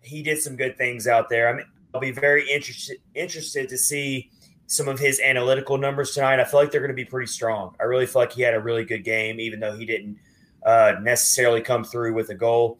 [0.00, 1.50] he did some good things out there.
[1.50, 4.30] I mean, I'll be very interested interested to see
[4.66, 6.38] some of his analytical numbers tonight.
[6.38, 7.74] I feel like they're going to be pretty strong.
[7.80, 10.16] I really feel like he had a really good game, even though he didn't
[10.64, 12.78] uh, necessarily come through with a goal.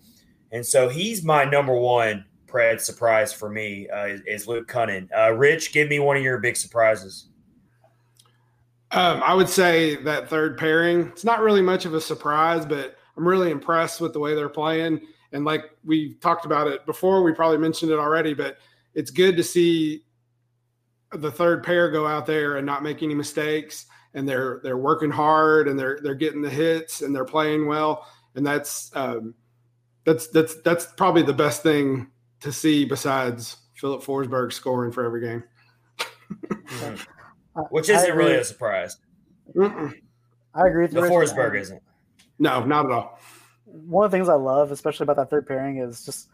[0.53, 5.09] And so he's my number one Pred surprise for me uh, is, Luke Kunin.
[5.17, 7.29] Uh, Rich, give me one of your big surprises.
[8.93, 11.09] Um, I would say that third pairing.
[11.09, 14.49] It's not really much of a surprise, but I'm really impressed with the way they're
[14.49, 15.01] playing.
[15.33, 18.59] And like we talked about it before, we probably mentioned it already, but
[19.01, 20.05] it's good to see
[21.13, 25.11] the third pair go out there and not make any mistakes and they're they're working
[25.11, 29.35] hard and they're they're getting the hits and they're playing well and that's um,
[30.05, 32.09] that's that's that's probably the best thing
[32.41, 35.43] to see besides Filip Forsberg scoring for every game.
[37.71, 38.99] Which isn't really a surprise.
[39.55, 39.95] Mm-mm.
[40.55, 41.83] I agree with the Forsberg isn't.
[42.39, 43.19] No, not at all.
[43.65, 46.29] One of the things I love, especially about that third pairing, is just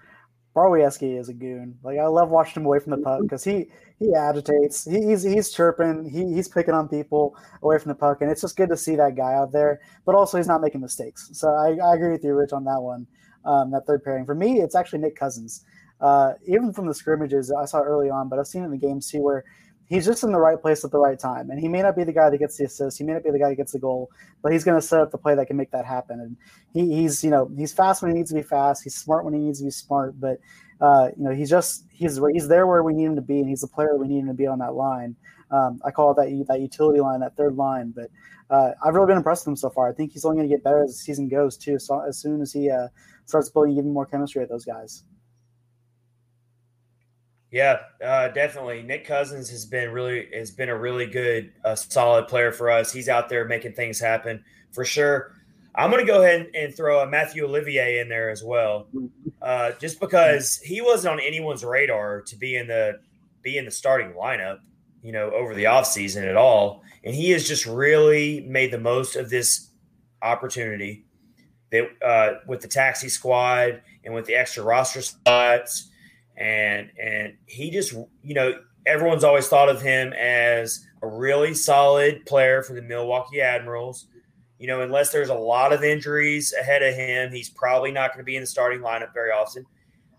[0.56, 1.78] Borowiecki is a goon.
[1.82, 3.66] Like I love watching him away from the puck because he
[3.98, 4.84] he agitates.
[4.90, 6.08] He, he's he's chirping.
[6.08, 8.96] He, he's picking on people away from the puck, and it's just good to see
[8.96, 9.80] that guy out there.
[10.06, 11.28] But also, he's not making mistakes.
[11.34, 13.06] So I, I agree with you, Rich, on that one.
[13.44, 15.64] Um, that third pairing for me, it's actually Nick Cousins.
[16.00, 19.10] Uh, even from the scrimmages I saw early on, but I've seen in the games
[19.10, 19.44] too where
[19.88, 21.50] he's just in the right place at the right time.
[21.50, 22.98] And he may not be the guy that gets the assist.
[22.98, 24.10] He may not be the guy that gets the goal,
[24.42, 26.20] but he's going to set up the play that can make that happen.
[26.20, 26.36] And
[26.72, 28.82] he, he's, you know, he's fast when he needs to be fast.
[28.82, 30.18] He's smart when he needs to be smart.
[30.20, 30.38] But,
[30.80, 33.38] uh, you know, he's just, he's, he's there where we need him to be.
[33.40, 35.16] And he's the player we need him to be on that line.
[35.50, 37.92] Um, I call it that, that utility line, that third line.
[37.94, 38.10] But
[38.50, 39.88] uh, I've really been impressed with him so far.
[39.88, 41.78] I think he's only going to get better as the season goes too.
[41.78, 42.88] So as soon as he uh,
[43.24, 45.04] starts building even more chemistry with those guys.
[47.56, 48.82] Yeah, uh, definitely.
[48.82, 52.92] Nick Cousins has been really has been a really good, uh, solid player for us.
[52.92, 55.32] He's out there making things happen for sure.
[55.74, 58.88] I'm going to go ahead and throw a Matthew Olivier in there as well,
[59.40, 63.00] uh, just because he wasn't on anyone's radar to be in the
[63.40, 64.58] be in the starting lineup,
[65.02, 66.82] you know, over the offseason at all.
[67.04, 69.70] And he has just really made the most of this
[70.20, 71.06] opportunity
[71.72, 75.88] that uh, with the taxi squad and with the extra roster spots,
[76.36, 78.54] and and he just you know
[78.86, 84.06] everyone's always thought of him as a really solid player for the Milwaukee Admirals.
[84.58, 88.20] You know, unless there's a lot of injuries ahead of him, he's probably not going
[88.20, 89.66] to be in the starting lineup very often.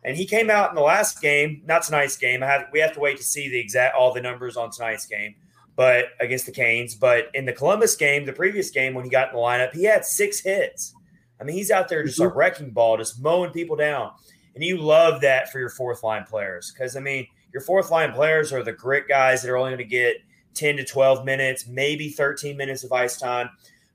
[0.04, 2.44] And he came out in the last game, not tonight's game.
[2.44, 5.36] I we have to wait to see the exact all the numbers on tonight's game,
[5.76, 6.94] but against the Canes.
[6.96, 9.86] But in the Columbus game, the previous game when he got in the lineup, he
[9.86, 10.94] had six hits.
[11.40, 12.38] I mean, he's out there just a mm-hmm.
[12.38, 14.12] wrecking ball, just mowing people down.
[14.58, 18.12] And you love that for your fourth line players because I mean, your fourth line
[18.12, 20.16] players are the grit guys that are only going to get
[20.56, 23.52] 10 to 12 minutes, maybe 13 minutes of ice time,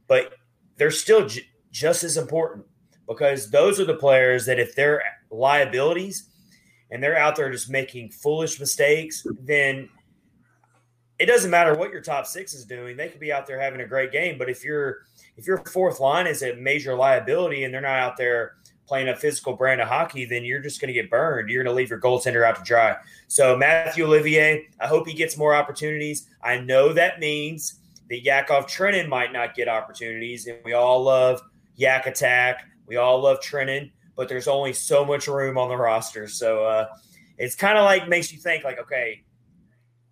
[0.07, 0.35] but
[0.77, 2.64] they're still j- just as important
[3.09, 6.31] because those are the players that if they're liabilities
[6.92, 9.88] and they're out there just making foolish mistakes, then
[11.18, 12.96] it doesn't matter what your top six is doing.
[12.96, 14.98] They could be out there having a great game, but if your
[15.37, 18.53] if your fourth line is a major liability and they're not out there
[18.87, 21.49] playing a physical brand of hockey, then you're just going to get burned.
[21.49, 22.97] You're going to leave your goaltender out to dry.
[23.29, 26.29] So Matthew Olivier, I hope he gets more opportunities.
[26.42, 31.40] I know that means that Yakov Trenin might not get opportunities, and we all love
[31.77, 32.64] Yak Attack.
[32.87, 36.27] We all love Trenin, but there's only so much room on the roster.
[36.29, 36.88] So uh,
[37.38, 39.25] it's kind of like makes you think like, okay,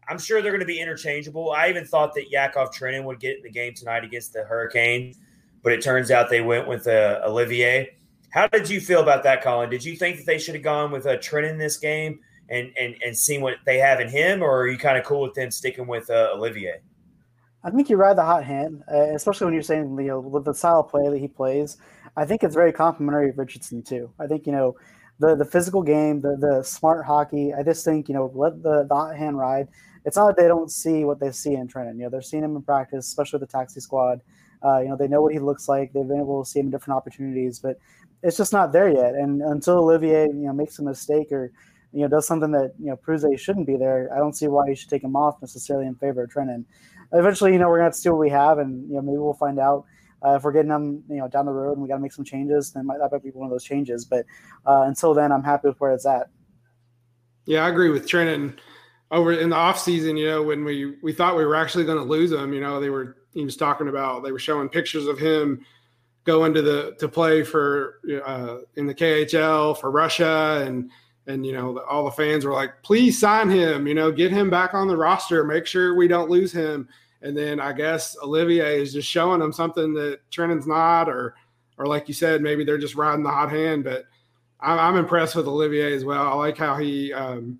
[0.09, 1.53] I'm sure they're going to be interchangeable.
[1.53, 5.19] I even thought that Yakov Trenin would get the game tonight against the Hurricanes,
[5.63, 7.97] but it turns out they went with uh, Olivier.
[8.31, 9.71] How did you feel about that, Colin?
[9.71, 12.73] Did you think that they should have gone with a Trent in this game and
[12.79, 15.35] and and seen what they have in him, or are you kind of cool with
[15.35, 16.81] them sticking with uh, Olivier?
[17.63, 20.45] I think you ride the hot hand, uh, especially when you're saying you know with
[20.45, 21.77] the style of play that he plays.
[22.17, 24.11] I think it's very complimentary of Richardson too.
[24.19, 24.77] I think you know
[25.19, 27.53] the the physical game, the the smart hockey.
[27.53, 29.69] I just think you know let the, the hot hand ride.
[30.05, 31.99] It's not that they don't see what they see in Trenton.
[31.99, 34.21] You know they're seeing him in practice, especially with the taxi squad.
[34.65, 35.93] Uh, you know they know what he looks like.
[35.93, 37.77] They've been able to see him in different opportunities, but
[38.23, 39.15] it's just not there yet.
[39.15, 41.53] And until Olivier, you know, makes a mistake or
[41.93, 44.35] you know does something that you know proves that he shouldn't be there, I don't
[44.35, 46.67] see why you should take him off necessarily in favor of Trenton.
[47.13, 49.19] Eventually, you know, we're gonna have to see what we have, and you know, maybe
[49.19, 49.85] we'll find out.
[50.23, 52.13] Uh, if we're getting them, you know, down the road and we got to make
[52.13, 54.05] some changes, then might, that might be one of those changes.
[54.05, 54.27] But
[54.67, 56.27] uh, until then, I'm happy with where it's at.
[57.47, 58.61] Yeah, I agree with Trenton.
[59.11, 61.97] Over in the off season, you know, when we we thought we were actually going
[61.97, 65.07] to lose him, you know, they were he was talking about they were showing pictures
[65.07, 65.65] of him
[66.31, 70.89] going to the to play for uh, in the KHL for Russia and
[71.27, 74.49] and you know all the fans were like please sign him you know get him
[74.49, 76.89] back on the roster make sure we don't lose him.
[77.23, 81.35] And then I guess Olivier is just showing them something that Trenton's not or
[81.77, 84.05] or like you said maybe they're just riding the hot hand but
[84.61, 86.23] I'm, I'm impressed with Olivier as well.
[86.23, 87.59] I like how he um,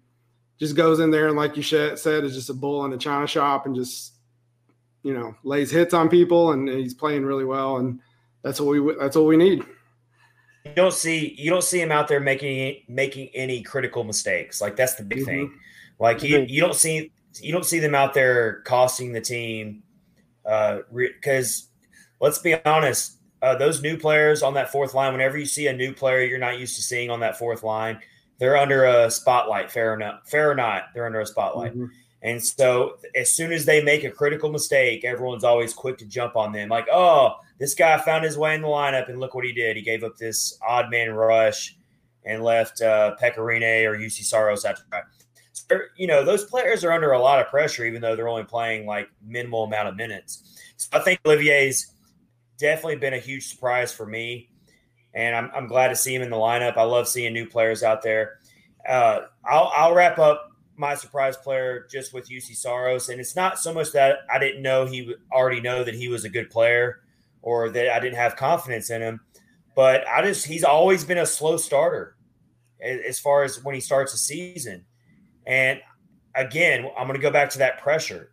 [0.61, 3.27] just goes in there and like you said is just a bull in a china
[3.27, 4.13] shop and just
[5.03, 7.79] you know lays hits on people and he's playing really well.
[7.79, 8.01] And
[8.43, 9.65] that's what we that's what we need.
[10.65, 14.61] You don't see you don't see him out there making making any critical mistakes.
[14.61, 15.27] Like that's the big mm-hmm.
[15.27, 15.55] thing.
[15.99, 19.83] Like you, you don't see you don't see them out there costing the team
[20.45, 25.13] because uh, let's be honest, uh, those new players on that fourth line.
[25.13, 27.99] Whenever you see a new player you're not used to seeing on that fourth line,
[28.39, 29.71] they're under a spotlight.
[29.71, 30.29] Fair enough.
[30.29, 31.73] fair or not, they're under a spotlight.
[31.73, 31.87] Mm-hmm.
[32.23, 36.37] And so as soon as they make a critical mistake, everyone's always quick to jump
[36.37, 36.69] on them.
[36.69, 39.77] Like, oh, this guy found his way in the lineup, and look what he did.
[39.77, 41.77] He gave up this odd man rush
[42.25, 45.05] and left uh, Pekka Rinne or Juuse Saros after that.
[45.53, 48.45] So, you know, those players are under a lot of pressure, even though they're only
[48.45, 50.75] playing like minimal amount of minutes.
[50.77, 51.95] So I think Olivier's
[52.59, 54.51] definitely been a huge surprise for me.
[55.15, 56.77] And I'm, I'm glad to see him in the lineup.
[56.77, 58.39] I love seeing new players out there.
[58.89, 60.50] Uh, I'll, I'll wrap up
[60.81, 64.63] my surprise player just with Juuse Saros, and it's not so much that I didn't
[64.63, 67.03] know he already know that he was a good player
[67.43, 69.21] or that I didn't have confidence in him,
[69.77, 72.17] but I just he's always been a slow starter
[72.81, 74.87] as far as when he starts a season,
[75.47, 75.81] and
[76.35, 78.33] again I'm going to go back to that pressure.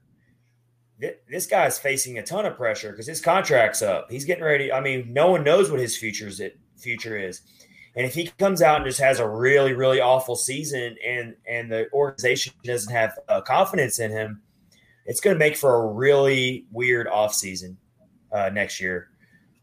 [1.30, 4.10] This guy's facing a ton of pressure because his contract's up.
[4.10, 4.74] He's getting ready.
[4.74, 7.42] I mean, no one knows what his future's it, future is.
[7.98, 11.72] And if he comes out and just has a really, really awful season, and and
[11.72, 14.44] the organization doesn't have uh, confidence in him,
[15.08, 17.76] it's going to make for a really weird offseason
[18.32, 19.10] uh, next year.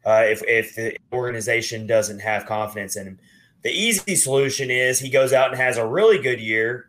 [0.05, 3.21] Uh, if if the organization doesn't have confidence in him,
[3.63, 6.87] the easy solution is he goes out and has a really good year.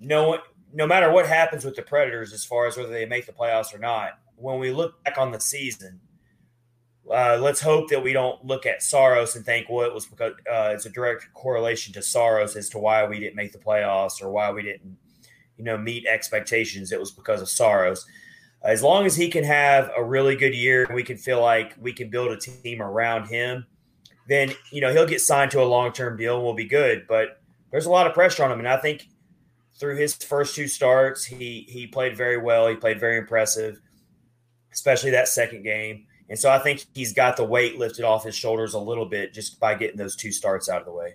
[0.00, 0.40] No,
[0.72, 3.72] no matter what happens with the Predators, as far as whether they make the playoffs
[3.72, 6.00] or not, when we look back on the season,
[7.10, 10.32] uh, let's hope that we don't look at Saros and think, well, it was because
[10.50, 14.22] uh, it's a direct correlation to Saros as to why we didn't make the playoffs
[14.22, 14.96] or why we didn't,
[15.56, 16.92] you know, meet expectations.
[16.92, 18.06] It was because of Saros.
[18.62, 21.74] As long as he can have a really good year, and we can feel like
[21.80, 23.66] we can build a team around him.
[24.26, 27.06] Then you know he'll get signed to a long term deal and we'll be good.
[27.08, 27.40] But
[27.70, 29.08] there's a lot of pressure on him, and I think
[29.78, 32.66] through his first two starts, he he played very well.
[32.66, 33.80] He played very impressive,
[34.72, 36.07] especially that second game.
[36.28, 39.32] And so I think he's got the weight lifted off his shoulders a little bit
[39.32, 41.14] just by getting those two starts out of the way.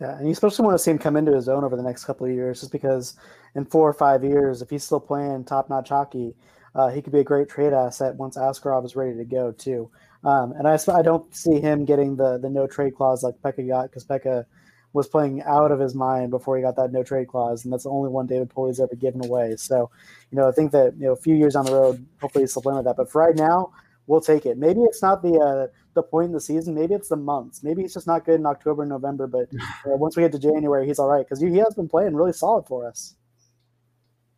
[0.00, 2.04] Yeah, and you especially want to see him come into his own over the next
[2.04, 3.14] couple of years, just because
[3.54, 6.34] in four or five years, if he's still playing top notch hockey,
[6.74, 9.90] uh, he could be a great trade asset once Askarov is ready to go too.
[10.24, 13.68] Um, and I, I don't see him getting the the no trade clause like Pekka
[13.68, 14.46] got because Pekka
[14.94, 17.82] was playing out of his mind before he got that no trade clause, and that's
[17.82, 19.56] the only one David Poile's ever given away.
[19.56, 19.90] So,
[20.30, 22.52] you know, I think that you know a few years down the road, hopefully he's
[22.52, 22.96] still playing with that.
[22.96, 23.72] But for right now,
[24.06, 24.56] we'll take it.
[24.56, 26.74] Maybe it's not the uh, the point in the season.
[26.74, 27.64] Maybe it's the months.
[27.64, 29.26] Maybe he's just not good in October and November.
[29.26, 29.48] But
[29.84, 32.32] uh, once we get to January, he's all right because he has been playing really
[32.32, 33.16] solid for us.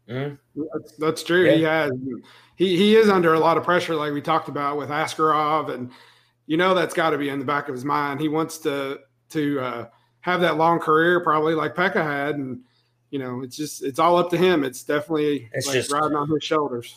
[0.09, 0.63] Mm-hmm.
[0.73, 1.47] That's, that's, true.
[1.47, 1.57] Yeah.
[1.57, 1.91] He has.
[2.57, 5.91] He he is under a lot of pressure, like we talked about with Askarov, and
[6.47, 8.21] you know that's got to be in the back of his mind.
[8.21, 9.87] He wants to to uh,
[10.27, 12.61] have that long career, probably like Pekka had, and
[13.11, 14.65] you know it's just it's all up to him.
[14.65, 16.95] It's definitely it's like just riding on his shoulders.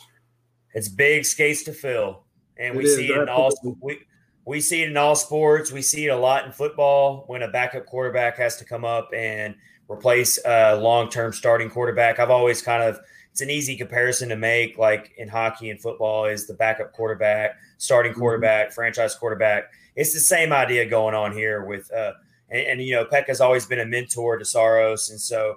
[0.74, 2.24] It's big skates to fill
[2.60, 3.98] and we see it in all we,
[4.44, 5.72] we see it in all sports.
[5.72, 9.10] We see it a lot in football when a backup quarterback has to come up
[9.14, 9.54] and
[9.88, 12.18] replace a long-term starting quarterback.
[12.18, 13.00] I've always kind of
[13.32, 17.56] it's an easy comparison to make, like in hockey and football, is the backup quarterback,
[17.78, 18.20] starting mm-hmm.
[18.20, 19.64] quarterback, franchise quarterback.
[19.96, 22.12] It's the same idea going on here with, uh,
[22.50, 25.56] and, and you know, Peck has always been a mentor to Saros, and so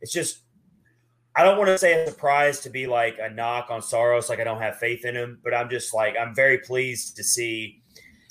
[0.00, 0.40] it's just
[1.34, 4.40] I don't want to say a surprise to be like a knock on Saros, like
[4.40, 7.82] I don't have faith in him, but I'm just like I'm very pleased to see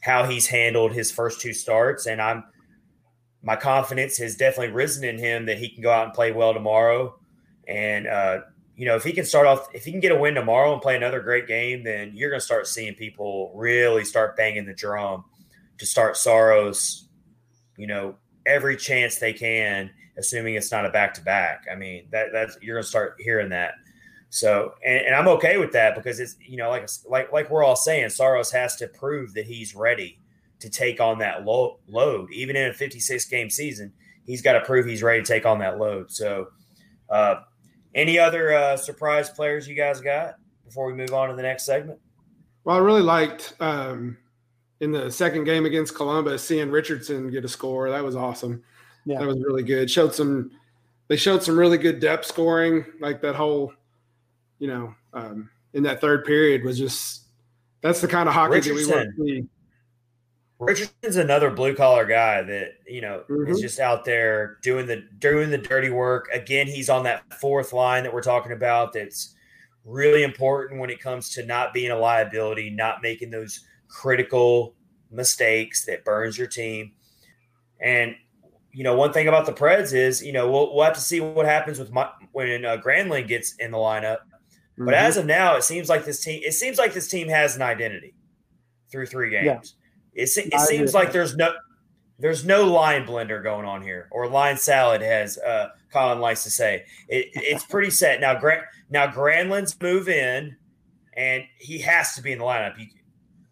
[0.01, 2.43] how he's handled his first two starts, and I'm
[3.45, 6.51] my confidence has definitely risen in him that he can go out and play well
[6.53, 7.15] tomorrow.
[7.67, 8.39] And uh,
[8.75, 10.81] you know, if he can start off, if he can get a win tomorrow and
[10.81, 14.73] play another great game, then you're going to start seeing people really start banging the
[14.73, 15.23] drum
[15.77, 17.04] to start Saros.
[17.77, 21.65] You know, every chance they can assuming it's not a back to back.
[21.71, 23.73] I mean, that that's you're gonna start hearing that.
[24.29, 27.63] So, and, and, I'm okay with that because it's you know like like like we're
[27.63, 30.19] all saying, Saros has to prove that he's ready
[30.59, 33.93] to take on that lo- load, even in a 56 game season.
[34.25, 36.11] He's got to prove he's ready to take on that load.
[36.11, 36.47] So,
[37.09, 37.35] uh,
[37.93, 40.35] any other uh, surprise players you guys got
[40.65, 41.99] before we move on to the next segment?
[42.63, 44.17] Well, I really liked um,
[44.85, 47.89] in the second game against Columbus seeing Richardson get a score.
[47.89, 48.63] That was awesome.
[49.05, 49.19] Yeah.
[49.19, 49.89] That was really good.
[49.89, 50.51] Showed some
[51.07, 52.85] they showed some really good depth scoring.
[52.99, 53.73] Like that whole,
[54.59, 57.23] you know, um, in that third period was just
[57.81, 58.89] that's the kind of hockey Richardson.
[58.91, 59.49] that we want to see.
[60.57, 63.51] Richardson's another blue collar guy that you know mm-hmm.
[63.51, 66.29] is just out there doing the doing the dirty work.
[66.31, 68.93] Again, he's on that fourth line that we're talking about.
[68.93, 69.33] That's
[69.83, 74.75] really important when it comes to not being a liability, not making those critical
[75.11, 76.93] mistakes that burns your team.
[77.79, 78.15] And
[78.75, 81.21] you know, one thing about the Preds is, you know, we'll, we'll have to see
[81.21, 84.17] what happens with my, when uh, Granlund gets in the lineup.
[84.17, 84.83] Mm-hmm.
[84.85, 87.55] But as of now, it seems like this team, it seems like this team has
[87.55, 88.13] an identity
[88.91, 89.75] through three games.
[90.13, 90.23] Yeah.
[90.23, 91.53] It, it seems like there's no,
[92.19, 96.49] there's no line blender going on here or line salad, as uh, Colin likes to
[96.49, 96.83] say.
[97.07, 98.37] It, it's pretty set now.
[98.37, 100.55] Grant now Granlund's move in,
[101.13, 102.77] and he has to be in the lineup.
[102.77, 102.87] You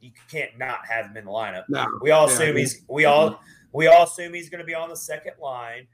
[0.04, 1.64] you can't not have him in the lineup.
[1.70, 1.86] No.
[2.02, 3.40] We all yeah, assume he's we all
[3.72, 5.88] we all assume he's going to be on the second line.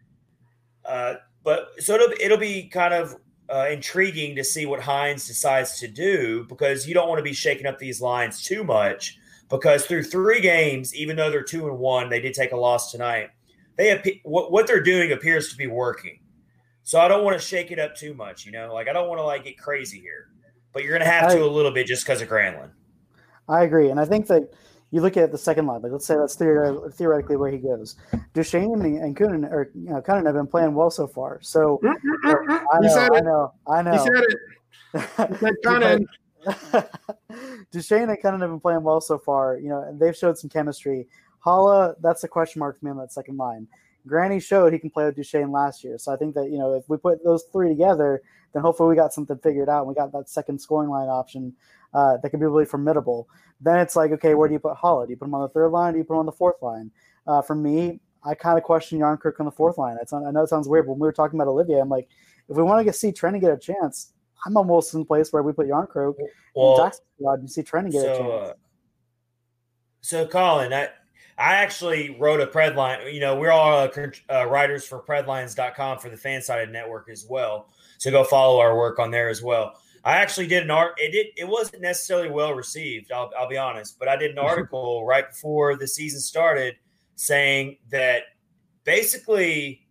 [0.84, 3.16] Uh, but so it'll, it'll be kind of
[3.50, 7.34] uh, intriguing to see what Hynes decides to do because you don't want to be
[7.34, 9.18] shaking up these lines too much.
[9.50, 12.92] Because through three games, even though they're two and one, they did take a loss
[12.92, 13.30] tonight.
[13.78, 16.20] They what, what they're doing appears to be working.
[16.84, 18.74] So I don't want to shake it up too much, you know.
[18.74, 20.30] Like I don't want to like get crazy here,
[20.74, 22.72] but you're going to have I, to a little bit just because of Granlund.
[23.50, 24.54] I agree, and I think that
[24.92, 27.96] you look at the second line, like let's say that's theoretically where he goes.
[28.34, 31.40] Duchene and, Kunin or you know Kunin have been playing well so far.
[31.42, 31.94] So mm,
[32.26, 35.30] mm, mm, I, know, I know, I know, He said it.
[35.30, 36.06] He said Kunin.
[37.72, 39.58] Duchene and Kunin have been playing well so far.
[39.58, 41.08] You know, and they've showed some chemistry.
[41.46, 43.68] Haula, that's a question mark for me on that second line.
[44.08, 46.74] Granny showed he can play with Duchene last year, so I think that you know
[46.74, 48.24] if we put those three together,
[48.54, 49.82] then hopefully we got something figured out.
[49.82, 51.54] and We got that second scoring line option
[51.94, 53.28] uh, that can be really formidable.
[53.62, 55.06] Then it's like, okay, where do you put Haula?
[55.06, 55.94] Do you put him on the third line?
[55.94, 56.92] Do you put him on the fourth line?
[57.28, 59.98] Uh, for me, I kind of question Järnkrok on the fourth line.
[60.02, 62.08] It's, I know it sounds weird, but when we were talking about Olivier, I'm like,
[62.48, 64.14] if we want to get see Trenin get a chance,
[64.46, 66.16] I'm almost in the place where we put Järnkrok
[66.56, 68.50] well, and Jackson and see Trenin get so, a chance.
[68.50, 68.54] Uh,
[70.02, 70.90] So, Colin, I
[71.38, 73.14] I actually wrote a Predline.
[73.14, 73.90] You know, we're all uh,
[74.30, 77.70] uh, writers for Predlines.com for the Fansided Network as well.
[77.98, 79.80] So go follow our work on there as well.
[80.10, 80.96] I actually did an art.
[80.98, 81.28] It did.
[81.38, 83.12] It wasn't necessarily well received.
[83.12, 84.48] I'll, I'll be honest, but I did an mm-hmm.
[84.48, 86.78] article right before the season started
[87.16, 88.24] saying that
[88.86, 89.86] basically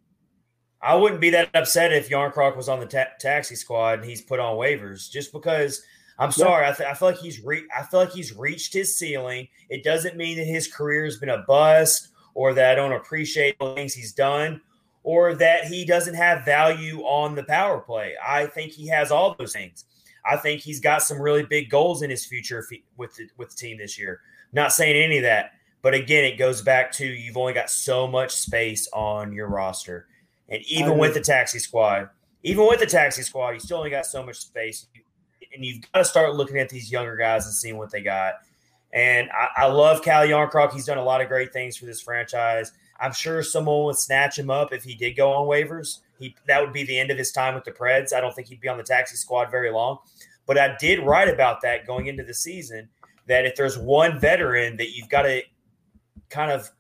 [0.82, 4.20] I wouldn't be that upset if Jarnkrok was on the ta- taxi squad and he's
[4.20, 5.82] put on waivers, just because
[6.18, 6.66] I'm sorry.
[6.66, 9.46] I, th- I feel like he's re- I feel like he's reached his ceiling.
[9.68, 13.56] It doesn't mean that his career has been a bust or that I don't appreciate
[13.60, 14.62] the things he's done
[15.04, 18.14] or that he doesn't have value on the power play.
[18.26, 19.84] I think he has all those things.
[20.28, 22.64] I think he's got some really big goals in his future
[22.96, 24.20] with the, with the team this year.
[24.52, 25.52] Not saying any of that,
[25.82, 30.06] but again, it goes back to you've only got so much space on your roster,
[30.48, 32.08] and even with the taxi squad,
[32.42, 34.86] even with the taxi squad, you still only got so much space,
[35.54, 38.34] and you've got to start looking at these younger guys and seeing what they got.
[38.92, 40.72] And I, I love Cal Jarnkrok.
[40.72, 42.72] He's done a lot of great things for this franchise.
[43.00, 46.00] I'm sure someone would snatch him up if he did go on waivers.
[46.18, 48.12] He that would be the end of his time with the Preds.
[48.12, 49.98] I don't think he'd be on the taxi squad very long.
[50.48, 52.88] But I did write about that going into the season
[53.26, 55.42] that if there's one veteran that you've got to
[56.30, 56.70] kind of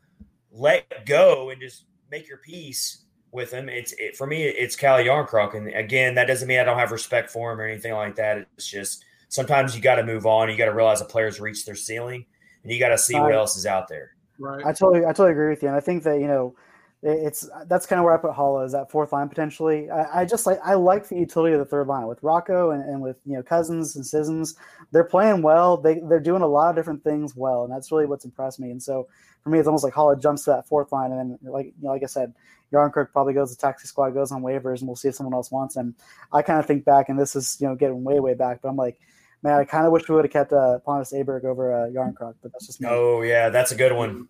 [0.50, 5.04] let go and just make your peace with him, it's it, for me it's Calle
[5.04, 5.54] Jarnkrok.
[5.54, 8.46] And again, that doesn't mean I don't have respect for him or anything like that.
[8.56, 10.48] It's just sometimes you got to move on.
[10.48, 12.24] You got to realize a player's reached their ceiling,
[12.62, 14.16] and you got to see what else is out there.
[14.38, 14.64] Right.
[14.64, 16.54] I totally, I totally agree with you, and I think that you know,
[17.02, 19.88] it's that's kind of where I put Haula is that fourth line potentially.
[19.88, 22.82] I, I, just like I like the utility of the third line with Rocco and,
[22.82, 24.56] and with you know Cousins and Sissons.
[24.90, 25.76] They're playing well.
[25.76, 28.72] They they're doing a lot of different things well, and that's really what's impressed me.
[28.72, 29.06] And so
[29.44, 31.72] for me, it's almost like Haula jumps to that fourth line, and then like you
[31.82, 32.34] know, like I said,
[32.72, 35.52] Jarnkrok probably goes to taxi squad, goes on waivers, and we'll see if someone else
[35.52, 35.94] wants him.
[36.32, 38.70] I kind of think back, and this is you know getting way way back, but
[38.70, 38.98] I'm like
[39.44, 42.34] man, I kind of wish we would have kept uh, Pontus Aberg over uh, Jarnkrok,
[42.42, 42.88] but that's just me.
[42.90, 44.26] Oh yeah, that's a good one.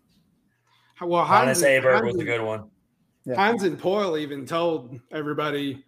[1.01, 2.65] Well, Pontus Aberg was a good one.
[3.25, 3.35] Yeah.
[3.35, 5.83] Hynes and Poile even told everybody,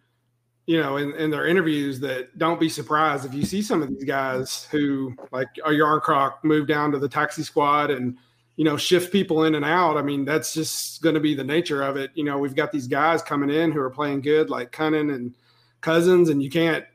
[0.68, 3.90] you know, in, in their interviews that don't be surprised if you see some of
[3.90, 8.18] these guys who, like a Jarnkrok, move down to the taxi squad and,
[8.58, 9.98] you know, shift people in and out.
[9.98, 12.12] I mean, that's just going to be the nature of it.
[12.14, 15.34] You know, we've got these guys coming in who are playing good, like Kunin and
[15.82, 16.86] Cousins, and you can't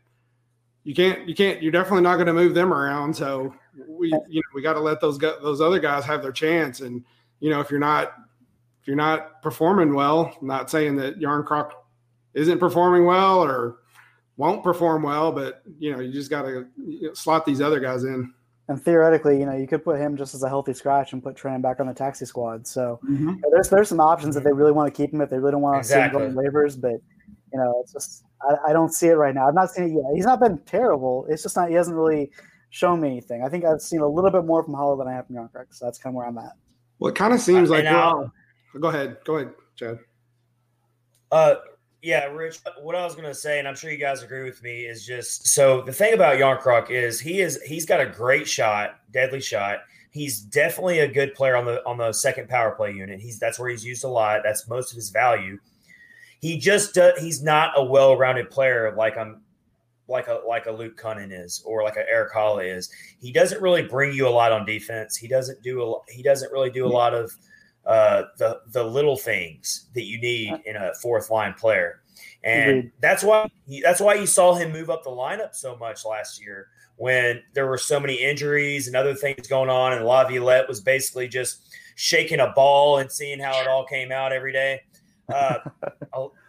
[0.85, 3.53] you can't you can't you're definitely not going to move them around so
[3.89, 6.81] we you know we got to let those go, those other guys have their chance
[6.81, 7.05] and
[7.41, 8.15] you know if you're not
[8.81, 11.71] if you're not performing well I'm not saying that Jarnkrok
[12.35, 13.79] isn't performing well or
[14.37, 17.81] won't perform well but you know you just got to you know, slot these other
[17.81, 18.33] guys in
[18.69, 21.37] and theoretically, you know, you could put him just as a healthy scratch and put
[21.37, 22.67] Tran back on the taxi squad.
[22.67, 23.35] So mm-hmm.
[23.53, 25.63] there's there's some options if they really want to keep him, if they really don't
[25.63, 26.21] want to exactly.
[26.21, 26.81] see him going waivers.
[26.81, 27.01] But
[27.53, 29.47] you know, it's just I, I, don't see it right now.
[29.47, 30.05] I've not seen it yet.
[30.15, 31.27] He's not been terrible.
[31.29, 31.69] It's just not.
[31.69, 32.33] He hasn't really
[32.71, 33.45] shown me anything.
[33.45, 35.67] I think I've seen a little bit more from Haula than I have from Jarnkrok.
[35.71, 36.53] So that's kind of where I'm at.
[36.99, 37.85] Well, it kind of seems like.
[37.85, 38.33] Well,
[38.81, 39.19] go ahead.
[39.25, 39.99] Go ahead, Chad.
[41.31, 41.57] Uh,
[42.03, 42.61] yeah, Rich.
[42.81, 45.07] What I was going to say, and I'm sure you guys agree with me, is
[45.07, 49.41] just so the thing about Jarnkrok is he is he's got a great shot, deadly
[49.41, 49.79] shot.
[50.11, 53.21] He's definitely a good player on the on the second power play unit.
[53.21, 54.41] He's that's where he's used a lot.
[54.45, 55.59] That's most of his value
[56.41, 59.43] he just uh, he's not a well-rounded player like I'm
[60.09, 62.91] like a like a Luke Kunin is or like a Erik Haula is.
[63.21, 65.17] He doesn't really bring you a lot on defense.
[65.17, 67.33] He doesn't do a he doesn't really do a lot of
[67.85, 72.03] uh, the the little things that you need in a fourth line player.
[72.45, 73.49] And that's why
[73.83, 77.67] that's why you saw him move up the lineup so much last year when there
[77.67, 82.41] were so many injuries and other things going on, and Laviolette was basically just shaking
[82.41, 84.81] a ball and seeing how it all came out every day.
[85.33, 85.59] Uh,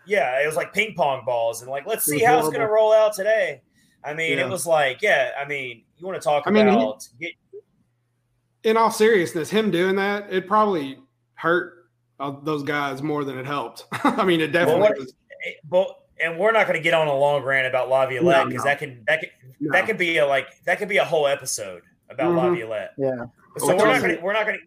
[0.06, 2.68] yeah, it was like ping pong balls, and like let's see how it's going to
[2.68, 3.62] roll out today.
[4.04, 4.46] I mean, yeah.
[4.46, 7.08] it was like, yeah, I mean, you want to talk I mean, about.
[7.20, 7.36] He,
[8.64, 11.00] in all seriousness, him doing that, it probably
[11.36, 13.86] hurt uh, those guys more than it helped.
[14.04, 15.14] I mean, it definitely well, what, was.
[15.46, 15.88] Eh, but
[16.20, 18.70] and we're not going to get on a long rant about Laviolette because no, no.
[18.70, 19.72] that can that can no.
[19.72, 22.48] that could be a like that could be a whole episode about mm-hmm.
[22.48, 22.94] Laviolette.
[22.98, 23.26] Yeah.
[23.58, 24.66] So we're not, gonna, we're not going to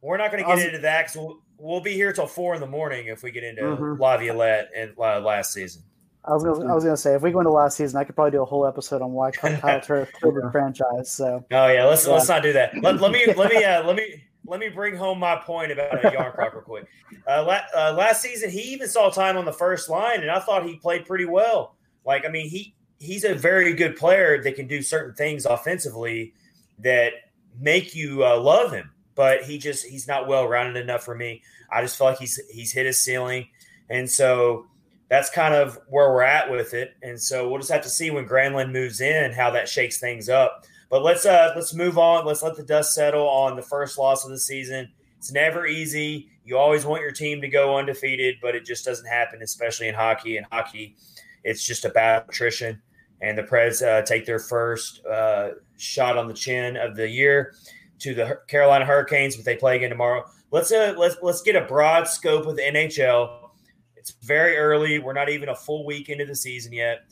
[0.00, 2.60] we're not going to get into that because we'll, we'll be here till four in
[2.60, 4.00] the morning if we get into mm-hmm.
[4.00, 5.82] Laviolette and uh, last season.
[6.24, 8.16] I was gonna, I was gonna say if we go into last season, I could
[8.16, 11.10] probably do a whole episode on why Kyle Turf killed the franchise.
[11.10, 12.14] So oh yeah, let's yeah.
[12.14, 12.76] let's not do that.
[12.82, 16.04] Let, let me let me uh, let me let me bring home my point about
[16.04, 16.86] a Jarnkrok real quick.
[17.28, 20.40] Uh, la- uh, last season, he even saw time on the first line, and I
[20.40, 21.76] thought he played pretty well.
[22.04, 26.34] Like I mean, he he's a very good player that can do certain things offensively
[26.80, 27.12] that
[27.58, 28.90] make you uh, love him.
[29.16, 31.42] But he just he's not well rounded enough for me.
[31.70, 33.48] I just feel like he's he's hit his ceiling,
[33.90, 34.66] and so
[35.08, 36.94] that's kind of where we're at with it.
[37.02, 40.28] And so we'll just have to see when Granlund moves in how that shakes things
[40.28, 40.64] up.
[40.90, 42.24] But let's uh let's move on.
[42.24, 44.90] Let's let the dust settle on the first loss of the season.
[45.18, 46.28] It's never easy.
[46.44, 49.94] You always want your team to go undefeated, but it just doesn't happen, especially in
[49.94, 50.36] hockey.
[50.36, 50.96] And hockey,
[51.42, 52.80] it's just about attrition.
[53.20, 57.54] And the Preds uh, take their first uh, shot on the chin of the year
[58.00, 60.24] to the Carolina Hurricanes, but they play again tomorrow.
[60.50, 63.50] Let's uh, let's let's get a broad scope of the NHL.
[63.96, 64.98] It's very early.
[64.98, 67.04] We're not even a full week into the season yet.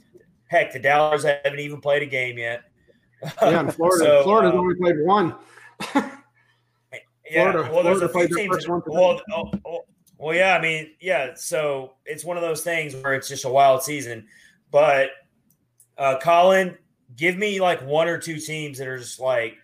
[0.46, 2.64] Heck, the Dallas haven't even played a game yet.
[3.42, 5.34] Yeah, in Florida, so, Florida's um, only played one.
[5.94, 6.10] yeah,
[7.32, 8.68] Florida, well, there's Florida a few teams.
[8.68, 9.84] Well, oh, oh,
[10.18, 11.34] well, yeah, I mean, yeah.
[11.34, 14.28] So it's one of those things where it's just a wild season.
[14.70, 15.10] But
[15.98, 16.76] uh, Colin,
[17.16, 19.56] give me like one or two teams that are just like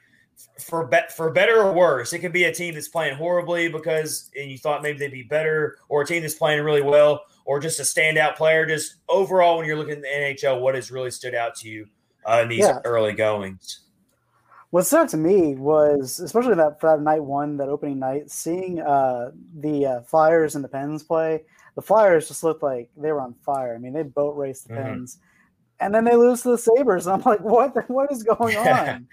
[0.61, 2.12] for be- for better or worse.
[2.12, 5.22] It could be a team that's playing horribly because and you thought maybe they'd be
[5.22, 8.66] better, or a team that's playing really well, or just a standout player.
[8.66, 11.86] Just overall, when you're looking at the NHL, what has really stood out to you
[12.28, 12.78] uh, in these yeah.
[12.84, 13.80] early goings?
[14.70, 18.30] What stood out to me was, especially that for that night one, that opening night,
[18.30, 21.43] seeing uh, the uh, Flyers and the Pens play.
[21.74, 23.74] The Flyers just looked like they were on fire.
[23.74, 24.82] I mean, they boat raced the mm-hmm.
[24.82, 25.18] Pens,
[25.80, 27.07] and then they lose to the Sabres.
[27.07, 27.88] And I'm like, what?
[27.88, 29.09] What is going on?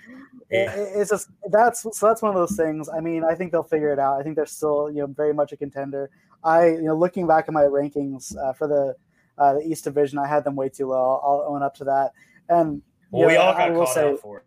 [0.51, 0.73] Yeah.
[0.75, 2.89] it's just that's so that's one of those things.
[2.89, 4.19] I mean, I think they'll figure it out.
[4.19, 6.09] I think they're still you know very much a contender.
[6.43, 8.95] I you know looking back at my rankings uh, for the
[9.37, 10.95] uh, the East Division, I had them way too low.
[10.95, 12.11] I'll, I'll own up to that.
[12.49, 12.81] And
[13.11, 14.43] well, know, we all got caught say, out for it.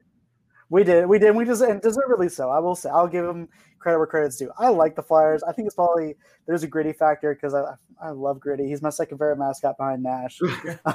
[0.68, 2.50] We did, we did, we just and deservedly so.
[2.50, 3.48] I will say, I'll give them
[3.80, 4.52] credit where credit's due.
[4.58, 5.42] I like the Flyers.
[5.42, 6.14] I think it's probably
[6.46, 8.68] there's a gritty factor because I I love gritty.
[8.68, 10.38] He's my second favorite mascot behind Nash.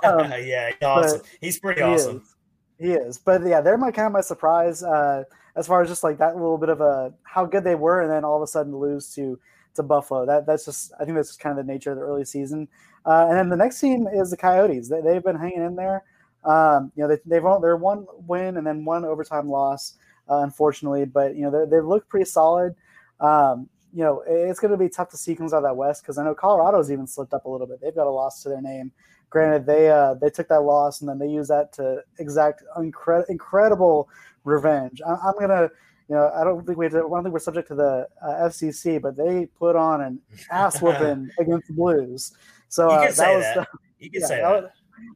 [0.03, 1.21] Um, yeah, he's awesome.
[1.41, 2.17] He's pretty awesome.
[2.17, 2.34] Is.
[2.77, 5.23] He is, but yeah, they're my kind of my surprise uh,
[5.55, 8.11] as far as just like that little bit of a how good they were, and
[8.11, 9.39] then all of a sudden lose to
[9.75, 10.25] to Buffalo.
[10.25, 12.67] That that's just I think that's just kind of the nature of the early season.
[13.05, 14.89] Uh, and then the next team is the Coyotes.
[14.89, 16.03] They, they've been hanging in there.
[16.43, 19.93] Um, you know, they, they've only, they're one win and then one overtime loss,
[20.29, 21.05] uh, unfortunately.
[21.05, 22.75] But you know, they look pretty solid.
[23.21, 26.01] Um, you know, it's going to be tough to see comes out of that West
[26.01, 27.79] because I know Colorado's even slipped up a little bit.
[27.81, 28.91] They've got a loss to their name.
[29.29, 33.25] Granted, they uh, they took that loss and then they use that to exact incre-
[33.29, 34.09] incredible
[34.43, 35.01] revenge.
[35.05, 35.69] I- am gonna,
[36.07, 38.47] you know, I don't think we, to, I don't think we're subject to the uh,
[38.47, 40.21] FCC, but they put on an
[40.51, 42.33] ass whooping against the Blues.
[42.69, 43.67] So uh, that was that.
[43.99, 44.49] you can yeah, say that.
[44.49, 44.63] that.
[44.63, 44.71] Was,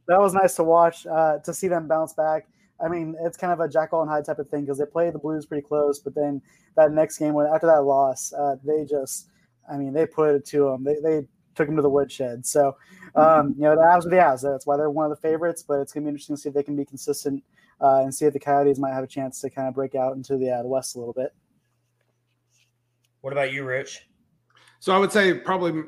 [0.08, 2.46] that was nice to watch uh, to see them bounce back.
[2.84, 5.12] I mean, it's kind of a Jekyll and Hyde type of thing because they played
[5.12, 6.40] the Blues pretty close, but then
[6.76, 9.28] that next game, when after that loss, uh, they just,
[9.70, 10.84] I mean, they put it to them.
[10.84, 11.26] They, they
[11.60, 12.46] took them to the woodshed.
[12.46, 12.76] So,
[13.14, 14.42] um, you know, the Avs are the Avs.
[14.42, 15.62] That's why they're one of the favorites.
[15.62, 17.44] But it's going to be interesting to see if they can be consistent
[17.80, 20.16] uh, and see if the Coyotes might have a chance to kind of break out
[20.16, 21.34] into the, uh, the West a little bit.
[23.20, 24.06] What about you, Rich?
[24.78, 25.82] So I would say probably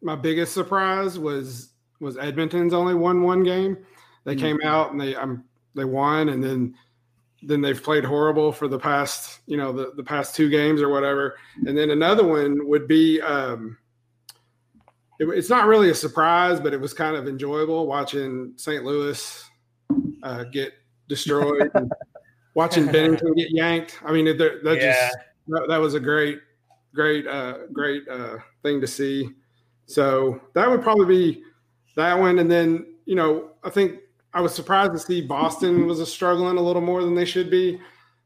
[0.00, 3.76] my biggest surprise was was Edmonton's only won one game.
[4.24, 4.40] They mm-hmm.
[4.40, 5.44] came out and they um,
[5.74, 6.74] they won, and then
[7.42, 10.88] then they've played horrible for the past you know the, the past two games or
[10.88, 11.36] whatever.
[11.66, 13.76] And then another one would be um,
[15.22, 18.84] it, it's not really a surprise, but it was kind of enjoyable watching St.
[18.84, 19.44] Louis
[20.22, 20.72] uh, get
[21.08, 21.70] destroyed,
[22.54, 24.00] watching Binnington get yanked.
[24.04, 24.92] I mean, that, that yeah.
[24.92, 25.18] just
[25.48, 26.40] that, that, was a great,
[26.94, 29.30] great, uh, great uh, thing to see.
[29.86, 31.42] So that would probably be
[31.96, 32.38] that one.
[32.38, 34.00] And then you know, I think
[34.34, 37.50] I was surprised to see Boston was a struggling a little more than they should
[37.50, 37.80] be.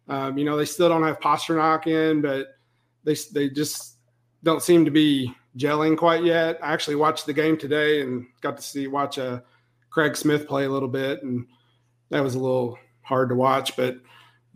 [0.09, 2.49] Um, you know, they still don't have Pastrnak in, but
[3.05, 3.97] they they just
[4.42, 6.59] don't seem to be gelling quite yet.
[6.62, 9.40] I actually watched the game today and got to see watch uh,
[9.90, 11.46] Craig Smith play a little bit, and
[12.11, 13.76] that was a little hard to watch.
[13.76, 13.98] But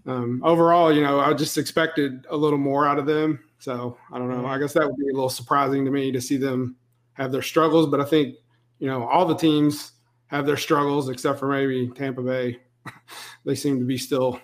[0.07, 3.43] um, overall, you know, I just expected a little more out of them.
[3.59, 4.47] So I don't know.
[4.47, 6.77] I guess that would be a little surprising to me to see them
[7.15, 7.87] have their struggles.
[7.87, 8.37] But I think
[8.79, 9.93] you know all the teams
[10.29, 12.59] have their struggles except for maybe Tampa Bay.
[13.45, 14.41] they seem to be still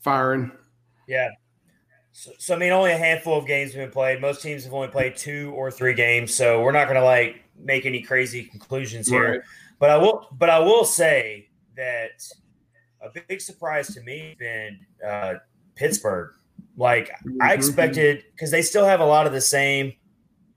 [0.00, 0.50] firing.
[1.06, 1.28] Yeah,
[2.20, 4.20] so, so, I mean, only a handful of games have been played.
[4.20, 7.42] Most teams have only played two or three games, so we're not going to like
[7.58, 9.30] make any crazy conclusions here.
[9.30, 9.40] Right.
[9.78, 12.22] But I will, but I will say that
[13.00, 15.34] a big surprise to me has been uh,
[15.76, 16.34] Pittsburgh.
[16.76, 17.40] Like mm-hmm.
[17.40, 19.94] I expected, because they still have a lot of the same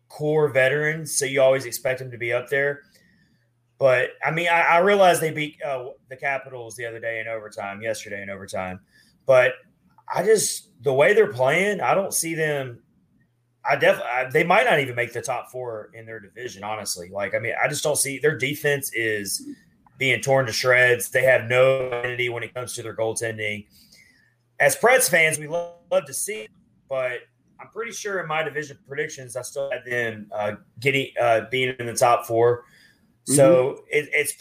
[0.10, 2.82] core veterans, so you always expect them to be up there.
[3.78, 7.30] But I mean, I, I realized they beat uh, the Capitals the other day in
[7.30, 8.82] overtime, yesterday in overtime.
[9.26, 9.54] But
[10.14, 12.80] I just the way they're playing, I don't see them.
[13.66, 16.64] I definitely they might not even make the top four in their division.
[16.64, 19.46] Honestly, like I mean, I just don't see their defense is
[19.98, 21.10] being torn to shreds.
[21.10, 23.68] They have no identity when it comes to their goaltending.
[24.60, 26.52] As Preds fans, we love, love to see, it,
[26.90, 27.20] but
[27.60, 31.76] I'm pretty sure in my division predictions, I still had them uh, getting uh, being
[31.80, 33.34] in the top 4 mm-hmm.
[33.34, 34.36] So it, it's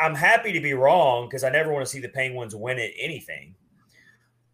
[0.00, 2.90] I'm happy to be wrong because I never want to see the Penguins win at
[2.98, 3.54] anything.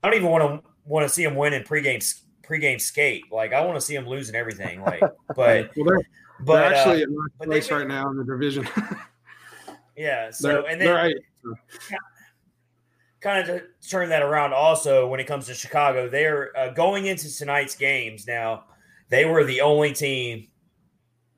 [0.05, 3.25] I don't even want to want to see them win in pregame pregame skate.
[3.33, 4.83] Like I want to see them losing everything.
[4.83, 5.01] Like,
[5.35, 6.09] but well, they're,
[6.41, 8.69] but they're actually uh, in last but place they've right now in the division.
[9.97, 10.31] yeah.
[10.31, 11.57] So they're, and then eight.
[13.23, 17.07] kind of to turn that around also when it comes to Chicago, they're uh, going
[17.07, 18.65] into tonight's games now.
[19.09, 20.49] They were the only team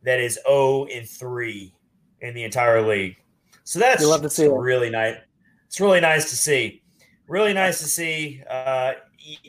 [0.03, 1.73] that is 0 and 3
[2.21, 3.17] in the entire league.
[3.62, 4.53] So that's You love to see it.
[4.53, 5.19] really nice.
[5.67, 6.83] It's really nice to see.
[7.29, 8.43] Really nice to see.
[8.49, 8.93] Uh,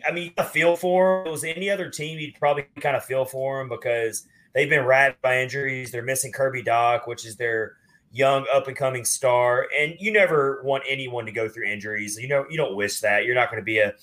[0.08, 1.22] I mean, I feel for 'em.
[1.22, 4.70] If it was any other team, you'd probably kind of feel for them because they've
[4.70, 5.92] been ravaged by injuries.
[5.92, 7.74] They're missing Kirby Dach, which is their
[8.12, 9.68] young up and coming star.
[9.80, 12.18] And you never want anyone to go through injuries.
[12.20, 13.26] You know, you don't wish that.
[13.26, 13.94] You're not going to be a,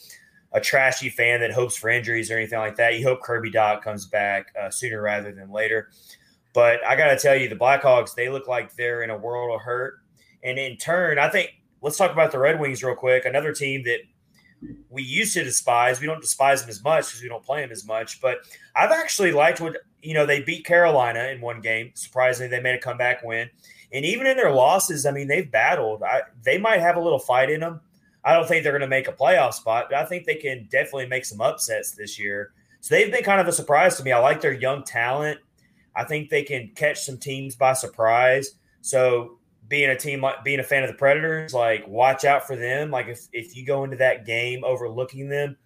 [0.53, 2.97] a trashy fan that hopes for injuries or anything like that.
[2.97, 5.91] You hope Kirby Dach comes back uh, sooner rather than later.
[6.53, 9.53] But I got to tell you, the Blackhawks, they look like they're in a world
[9.53, 9.95] of hurt.
[10.45, 11.51] And in turn, I think
[11.85, 13.27] let's talk about the Red Wings real quick.
[13.27, 14.01] Another team that
[14.89, 16.01] we used to despise.
[16.01, 18.23] We don't despise them as much because we don't play them as much.
[18.23, 18.39] But
[18.75, 20.25] I've actually liked what you know.
[20.25, 21.91] They beat Carolina in one game.
[21.95, 23.51] Surprisingly, they made a comeback win.
[23.93, 26.03] And even in their losses, I mean, they've battled.
[26.03, 27.81] I, they might have a little fight in them.
[28.25, 30.67] I don't think they're going to make a playoff spot, but I think they can
[30.71, 32.55] definitely make some upsets this year.
[32.81, 34.13] So they've been kind of a surprise to me.
[34.13, 35.39] I like their young talent.
[35.95, 38.53] I think they can catch some teams by surprise.
[38.81, 39.39] So
[39.69, 42.91] being a team like being a fan of the Predators, like watch out for them.
[42.91, 45.57] Like if if you go into that game overlooking them,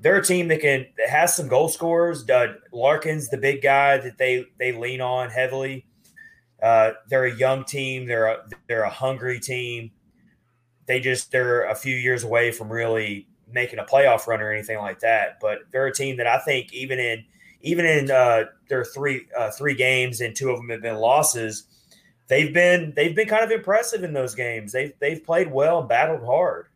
[0.00, 2.28] they're a team that can that has some goal scorers.
[2.28, 5.86] Uh, Larkin's the big guy that they they lean on heavily.
[6.62, 8.06] Uh, they're a young team.
[8.06, 9.92] They're a they're a hungry team.
[10.86, 14.78] They just they're a few years away from really making a playoff run or anything
[14.78, 15.38] like that.
[15.40, 17.24] But they're a team that I think even in
[17.60, 21.64] even in uh, their three uh, three games and two of them have been losses
[22.28, 24.72] they've been they've been kind of impressive in those games.
[24.72, 26.66] They've they've played well and battled hard.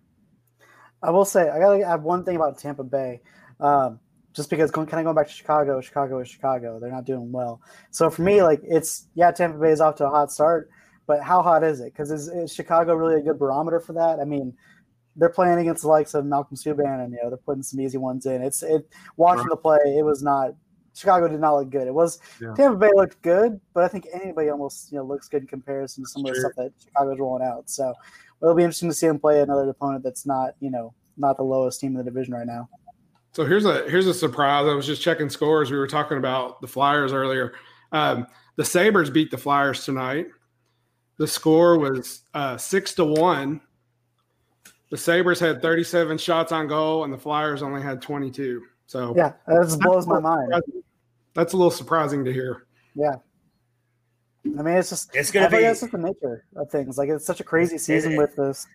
[1.02, 3.20] I will say I gotta add one thing about Tampa Bay.
[3.60, 4.00] Um,
[4.32, 6.80] just because going, kind of going back to Chicago, Chicago is Chicago.
[6.80, 7.60] They're not doing well.
[7.90, 10.70] So for me, like it's yeah, Tampa Bay is off to a hot start,
[11.06, 11.92] but how hot is it?
[11.92, 14.20] Because is, is Chicago really a good barometer for that?
[14.20, 14.54] I mean,
[15.16, 17.98] they're playing against the likes of Malcolm Subban, and you know they're putting some easy
[17.98, 18.42] ones in.
[18.42, 20.54] It's it watching the play, it was not
[20.94, 21.86] Chicago did not look good.
[21.86, 22.54] It was Yeah.
[22.54, 26.04] Tampa Bay looked good, but I think anybody almost you know looks good in comparison
[26.04, 27.70] to some of the stuff that Chicago's rolling out.
[27.70, 27.94] So
[28.40, 31.42] it'll be interesting to see them play another opponent that's not you know not the
[31.42, 32.68] lowest team in the division right now.
[33.32, 34.66] So here's a here's a surprise.
[34.66, 35.70] I was just checking scores.
[35.70, 37.54] We were talking about the Flyers earlier.
[37.90, 38.26] Um,
[38.56, 40.26] the Sabres beat the Flyers tonight.
[41.16, 43.60] The score was uh, six to one.
[44.90, 48.62] The Sabres had 37 shots on goal, and the Flyers only had 22.
[48.92, 50.52] So Yeah, that just blows my mind.
[51.34, 52.66] That's a little surprising to hear.
[52.94, 53.14] Yeah.
[54.44, 55.64] I mean, it's just It's I gonna think be.
[55.64, 56.98] that's just the nature of things.
[56.98, 58.66] Like it's such a crazy season it- with this.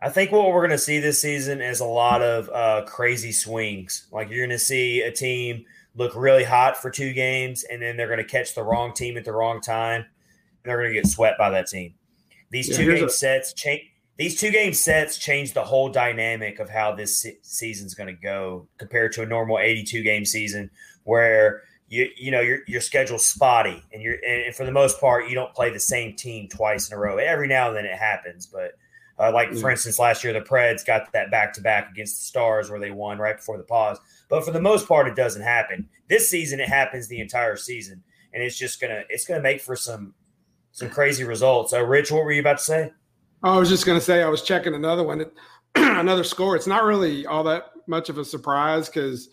[0.00, 3.30] I think what we're going to see this season is a lot of uh, crazy
[3.30, 4.08] swings.
[4.10, 5.64] Like you're going to see a team
[5.94, 9.16] look really hot for two games, and then they're going to catch the wrong team
[9.16, 10.06] at the wrong time, and
[10.64, 11.94] they're going to get swept by that team.
[12.50, 13.91] These Yeah, two game a- sets change.
[14.18, 18.20] These two game sets change the whole dynamic of how this se- season's going to
[18.20, 20.70] go compared to a normal 82 game season
[21.04, 25.28] where you you know your your schedule's spotty and you're and for the most part
[25.28, 27.16] you don't play the same team twice in a row.
[27.18, 28.72] Every now and then it happens, but
[29.18, 29.72] uh, like for Mm.
[29.72, 32.90] instance, last year the Preds got that back to back against the Stars where they
[32.90, 33.98] won right before the pause.
[34.28, 35.88] But for the most part, it doesn't happen.
[36.08, 38.02] This season, it happens the entire season,
[38.32, 40.14] and it's just gonna it's gonna make for some
[40.72, 41.72] some crazy results.
[41.74, 42.92] Uh, Rich, what were you about to say?
[43.42, 45.24] I was just going to say I was checking another one,
[45.74, 46.54] another score.
[46.56, 49.30] It's not really all that much of a surprise because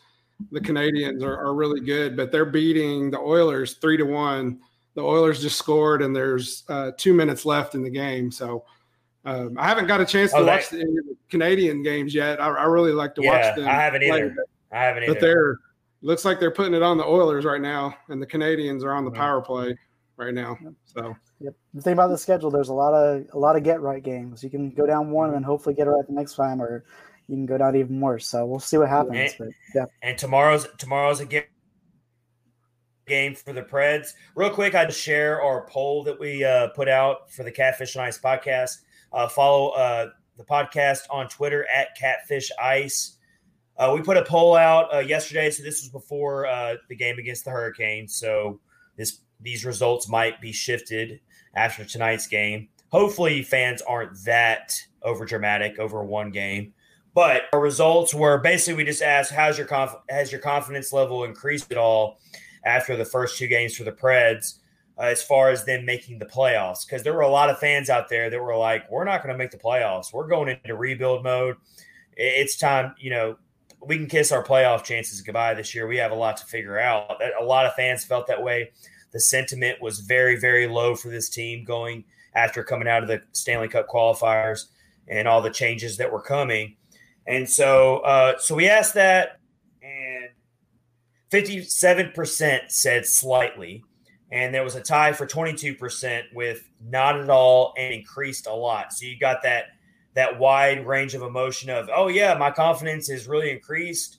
[0.51, 4.59] the Canadiens are, are really good, but they're beating the Oilers three to one.
[4.95, 8.31] The Oilers just scored, and there's uh, two minutes left in the game.
[8.31, 8.65] So
[9.25, 11.83] um, I haven't got a chance to Oh, watch that- the, any of the Canadian
[11.83, 12.41] games yet.
[12.41, 13.67] I, I really like to yeah, watch them.
[13.67, 14.35] I haven't play, either.
[14.71, 15.13] I haven't either.
[15.13, 15.57] but they're
[16.01, 19.05] looks like they're putting it on the Oilers right now, and the Canadiens are on
[19.05, 19.77] the power play
[20.17, 20.57] right now.
[20.85, 21.55] So Yep.
[21.73, 24.43] The thing about the schedule, there's a lot of a lot of get right games.
[24.43, 26.83] You can go down one and then hopefully get it right the next time, or
[27.27, 28.27] you can go down even worse.
[28.27, 29.35] So we'll see what happens.
[29.37, 31.43] But yeah, and tomorrow's tomorrow's a game
[33.07, 34.13] game for the Preds.
[34.35, 38.05] Real quick, I'd share our poll that we uh, put out for the Catfish on
[38.05, 38.77] Ice podcast.
[39.11, 43.17] Uh, follow uh, the podcast on Twitter at Catfish Ice.
[43.77, 47.17] Uh, we put a poll out uh, yesterday, so this was before uh, the game
[47.17, 48.15] against the Hurricanes.
[48.15, 48.59] So
[48.97, 51.21] this these results might be shifted
[51.55, 52.69] after tonight's game.
[52.91, 56.73] Hopefully, fans aren't that over dramatic over one game.
[57.13, 61.23] But our results were basically we just asked, "How's your conf- has your confidence level
[61.23, 62.19] increased at all
[62.65, 64.59] after the first two games for the Preds,
[64.97, 67.89] uh, as far as them making the playoffs?" Because there were a lot of fans
[67.89, 70.13] out there that were like, "We're not going to make the playoffs.
[70.13, 71.57] We're going into rebuild mode.
[72.21, 72.95] it's time.
[72.99, 73.37] You know,
[73.81, 75.87] we can kiss our playoff chances goodbye this year.
[75.87, 77.21] We have a lot to figure out.
[77.39, 78.71] A lot of fans felt that way.
[79.11, 82.03] The sentiment was very, very low for this team going
[82.35, 84.65] after coming out of the Stanley Cup qualifiers
[85.07, 86.75] and all the changes that were coming.
[87.27, 89.39] And so, uh, so we asked that,
[89.81, 90.29] and
[91.31, 93.83] 57% said slightly.
[94.31, 98.93] And there was a tie for 22% with not at all and increased a lot.
[98.93, 99.65] So you got that
[100.15, 104.17] that wide range of emotion of, oh yeah, my confidence is really increased.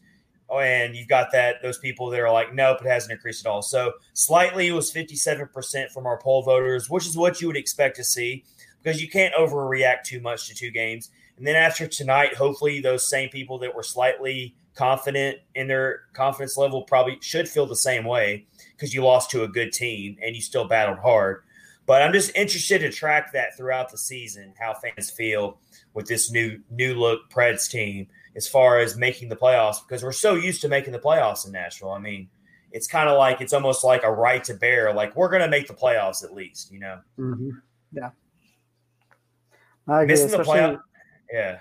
[0.51, 3.51] Oh, and you've got that those people that are like, nope, it hasn't increased at
[3.51, 3.63] all.
[3.63, 7.97] So slightly it was 57% from our poll voters, which is what you would expect
[7.97, 8.45] to see
[8.83, 11.11] because you can't overreact too much to two games.
[11.37, 16.57] And then after tonight, hopefully those same people that were slightly confident in their confidence
[16.57, 18.47] level probably should feel the same way
[18.77, 21.43] because you lost to a good team and you still battled hard.
[21.87, 25.59] But I'm just interested to track that throughout the season, how fans feel
[25.95, 28.07] with this new new look Preds team
[28.37, 31.53] as far as making the playoffs because we're so used to making the playoffs in
[31.53, 31.91] Nashville.
[31.91, 32.29] I mean,
[32.73, 34.93] it's kind of like it's almost like a right to bear.
[34.95, 37.01] Like we're going to make the playoffs at least, you know.
[37.19, 37.51] Mm-hmm.
[37.93, 38.11] Yeah.
[39.89, 40.81] I agree, Missing the playoff.
[41.33, 41.59] Yeah.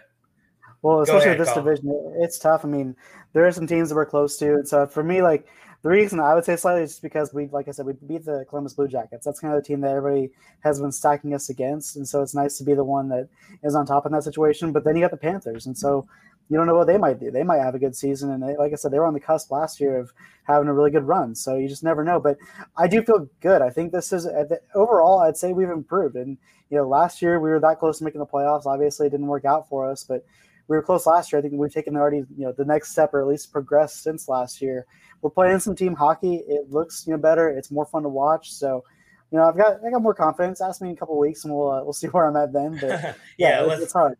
[0.81, 1.65] Well, especially ahead, this Colin.
[1.65, 2.63] division, it's tough.
[2.63, 2.95] I mean,
[3.33, 5.45] there are some teams that we're close to, and so for me, like
[5.81, 8.25] the reason I would say slightly is just because we, like I said, we beat
[8.25, 9.25] the Columbus Blue Jackets.
[9.25, 12.33] That's kind of the team that everybody has been stacking us against, and so it's
[12.33, 13.27] nice to be the one that
[13.63, 14.71] is on top in that situation.
[14.71, 16.07] But then you got the Panthers, and so
[16.49, 17.31] you don't know what they might do.
[17.31, 19.19] They might have a good season, and they, like I said, they were on the
[19.19, 20.11] cusp last year of
[20.43, 21.35] having a really good run.
[21.35, 22.19] So you just never know.
[22.19, 22.37] But
[22.75, 23.61] I do feel good.
[23.61, 24.27] I think this is
[24.73, 25.19] overall.
[25.19, 26.37] I'd say we've improved, and
[26.69, 28.65] you know, last year we were that close to making the playoffs.
[28.65, 30.25] Obviously, it didn't work out for us, but
[30.67, 31.39] we were close last year.
[31.39, 34.27] I think we've taken already, you know, the next step or at least progressed since
[34.27, 34.85] last year
[35.21, 36.35] we're playing some team hockey.
[36.47, 37.49] It looks you know better.
[37.49, 38.51] It's more fun to watch.
[38.51, 38.83] So,
[39.31, 40.61] you know, I've got I got more confidence.
[40.61, 42.77] Ask me in a couple weeks, and we'll uh, we'll see where I'm at then.
[42.79, 42.89] But
[43.37, 44.17] yeah, yeah it's hard.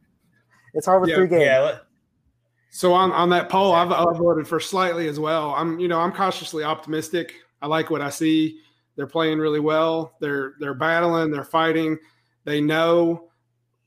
[0.73, 1.43] It's hard with yeah, three games.
[1.43, 1.77] Yeah,
[2.72, 5.53] so on on that poll, I've, I've voted for slightly as well.
[5.55, 7.34] I'm you know I'm cautiously optimistic.
[7.61, 8.61] I like what I see.
[8.95, 10.13] They're playing really well.
[10.20, 11.32] They're they're battling.
[11.32, 11.97] They're fighting.
[12.45, 13.30] They know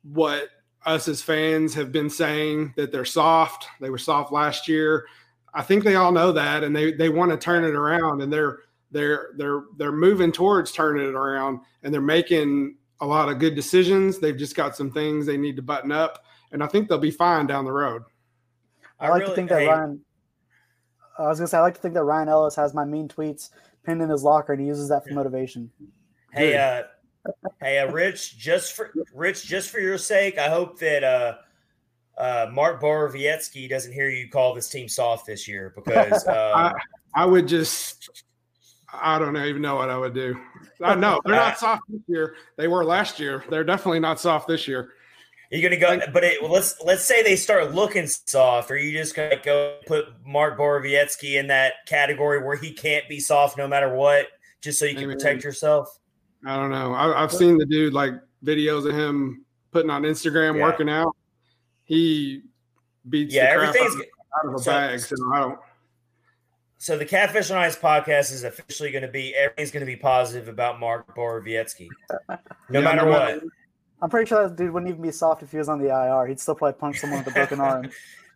[0.02, 0.48] what
[0.84, 3.66] us as fans have been saying that they're soft.
[3.80, 5.06] They were soft last year.
[5.54, 8.32] I think they all know that, and they they want to turn it around, and
[8.32, 8.60] they're
[8.90, 13.54] they're they're they're moving towards turning it around, and they're making a lot of good
[13.54, 14.18] decisions.
[14.18, 17.10] They've just got some things they need to button up, and I think they'll be
[17.10, 18.02] fine down the road.
[19.02, 20.00] I, I like really, to think that hey, Ryan.
[21.18, 23.50] I was gonna say I like to think that Ryan Ellis has my mean tweets
[23.84, 25.70] pinned in his locker, and he uses that for motivation.
[26.32, 26.84] Hey, uh,
[27.60, 31.34] hey, uh, Rich, just for Rich, just for your sake, I hope that uh
[32.18, 36.72] uh, Mark Borowiecki doesn't hear you call this team soft this year because um, I,
[37.14, 38.24] I, would just
[38.92, 40.38] I don't even know what I would do.
[40.82, 42.36] I know they're not soft this year.
[42.56, 43.44] They were last year.
[43.48, 44.92] They're definitely not soft this year.
[45.52, 48.70] You're gonna go, but it, let's let's say they start looking soft.
[48.70, 53.20] Are you just gonna go put Mark Borowiecki in that category where he can't be
[53.20, 54.28] soft no matter what,
[54.62, 55.98] just so you can protect yourself?
[56.46, 56.94] I don't know.
[56.94, 60.62] I, have seen the dude like videos of him putting on Instagram yeah.
[60.62, 61.14] working out
[61.84, 62.42] he
[63.08, 65.00] beats yeah, everything's out of, a so, bag.
[65.00, 65.58] So I don't.
[66.78, 69.96] So the Catfish on Ice podcast is officially going to be everything's going to be
[69.96, 71.88] positive about Mark Borowiecki,
[72.28, 72.38] no
[72.70, 73.42] yeah, matter no what.
[74.02, 76.26] I'm pretty sure that dude wouldn't even be soft if he was on the IR.
[76.26, 77.88] He'd still probably punch someone with a broken arm.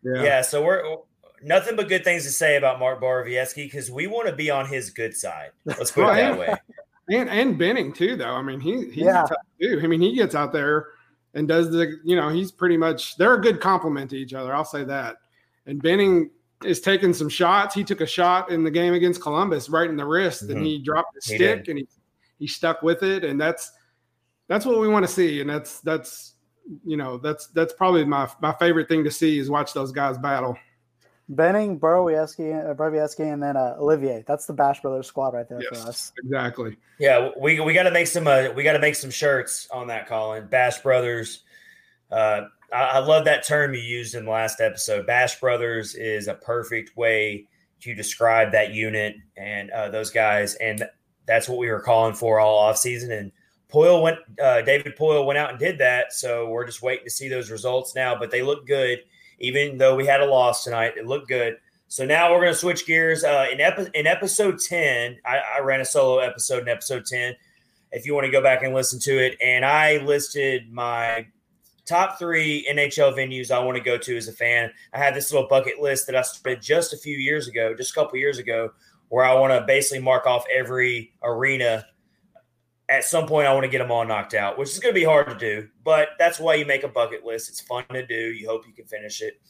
[0.02, 0.22] Yeah.
[0.22, 0.40] yeah.
[0.42, 0.82] So we're
[1.42, 4.66] nothing but good things to say about Mark Borowiecki because we want to be on
[4.66, 5.50] his good side.
[5.64, 6.54] Let's put it that way.
[7.08, 8.34] And and Benning too, though.
[8.34, 9.24] I mean, he he's yeah.
[9.28, 9.84] tough dude.
[9.84, 10.88] I mean, he gets out there
[11.34, 14.52] and does the you know he's pretty much they're a good complement to each other.
[14.52, 15.18] I'll say that.
[15.66, 16.30] And Benning
[16.64, 17.76] is taking some shots.
[17.76, 20.56] He took a shot in the game against Columbus right in the wrist, mm-hmm.
[20.56, 21.86] and he dropped the stick and he
[22.40, 23.70] he stuck with it, and that's
[24.48, 26.34] that's what we want to see, and that's that's
[26.84, 30.18] you know that's that's probably my my favorite thing to see is watch those guys
[30.18, 30.56] battle.
[31.28, 34.24] Benning, Borowiecki, uh, and then uh, Olivier.
[34.28, 36.12] That's the Bash Brothers squad right there yes, for us.
[36.24, 36.76] Exactly.
[37.00, 39.88] Yeah, we we got to make some uh, we got to make some shirts on
[39.88, 40.46] that, Colin.
[40.46, 41.42] Bash Brothers.
[42.12, 42.42] Uh,
[42.72, 45.08] I, I, love that term you used in the last episode.
[45.08, 47.48] Bash Brothers is a perfect way
[47.80, 50.84] to describe that unit and uh, those guys, and
[51.26, 53.10] that's what we were calling for all off season.
[53.10, 53.32] And
[53.72, 56.12] Poile went, uh, David Poile went out and did that.
[56.12, 58.16] So we're just waiting to see those results now.
[58.18, 59.00] But they look good
[59.38, 60.94] even though we had a loss tonight.
[60.96, 61.56] It looked good.
[61.88, 63.22] So now we're going to switch gears.
[63.22, 67.34] Uh, in, epi- in episode 10, I, I ran a solo episode in episode 10.
[67.92, 71.26] If you want to go back and listen to it, and I listed my
[71.86, 74.72] top three NHL venues I want to go to as a fan.
[74.92, 77.92] I had this little bucket list that I started just a few years ago, just
[77.92, 78.70] a couple years ago,
[79.08, 81.86] where I want to basically mark off every arena
[82.88, 85.00] at some point I want to get them all knocked out, which is going to
[85.00, 87.48] be hard to do, but that's why you make a bucket list.
[87.48, 88.14] It's fun to do.
[88.14, 89.40] You hope you can finish it.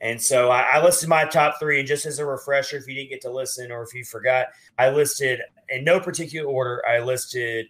[0.00, 1.78] And so I, I, listed my top three.
[1.78, 4.48] And just as a refresher, if you didn't get to listen or if you forgot,
[4.76, 6.82] I listed in no particular order.
[6.86, 7.66] I listed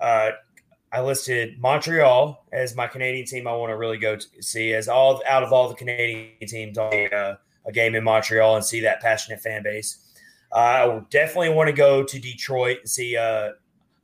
[0.00, 0.30] uh,
[0.90, 3.46] I listed Montreal as my Canadian team.
[3.46, 6.78] I want to really go to see as all out of all the Canadian teams,
[6.78, 7.36] uh,
[7.66, 9.98] a game in Montreal and see that passionate fan base.
[10.50, 13.50] Uh, I definitely want to go to Detroit and see uh,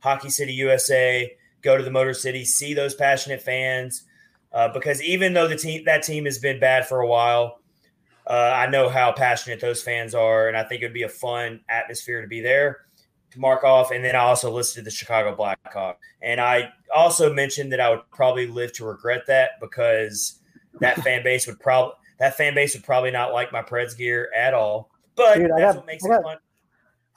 [0.05, 1.35] Hockey City USA.
[1.61, 4.03] Go to the Motor City, see those passionate fans.
[4.53, 7.59] Uh, because even though the team that team has been bad for a while,
[8.27, 11.09] uh, I know how passionate those fans are, and I think it would be a
[11.09, 12.85] fun atmosphere to be there
[13.31, 13.91] to mark off.
[13.91, 15.99] And then I also listed the Chicago Blackhawk.
[16.21, 20.39] And I also mentioned that I would probably live to regret that because
[20.79, 24.29] that fan base would probably that fan base would probably not like my Preds gear
[24.35, 24.89] at all.
[25.15, 26.37] But Dude, that's got, what makes got, it fun.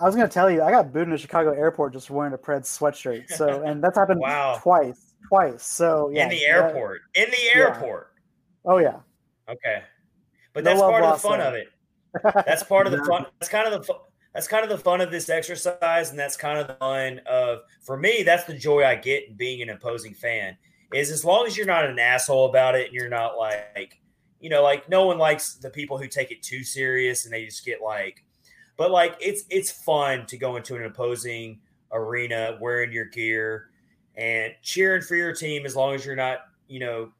[0.01, 2.33] I was going to tell you, I got booed in the Chicago airport just wearing
[2.33, 3.29] a Preds sweatshirt.
[3.31, 4.59] So, and that's happened wow.
[4.63, 5.65] twice, twice.
[5.65, 8.13] So, yeah, in the airport, that, in the airport.
[8.65, 8.73] Yeah.
[8.73, 8.97] Oh yeah.
[9.49, 9.83] Okay,
[10.53, 11.69] but that's part of the fun of it.
[12.23, 13.27] That's part of the fun.
[13.41, 13.95] That's kind of the
[14.35, 17.61] that's kind of the fun of this exercise, and that's kind of the fun of
[17.83, 18.23] for me.
[18.23, 20.57] That's the joy I get in being an opposing fan.
[20.93, 23.99] Is as long as you're not an asshole about it, and you're not like,
[24.41, 27.45] you know, like no one likes the people who take it too serious and they
[27.45, 28.25] just get like,
[28.79, 31.61] but like it's it's fun to go into an opposing
[31.93, 33.69] arena wearing your gear
[34.17, 37.13] and cheering for your team as long as you're not, you know,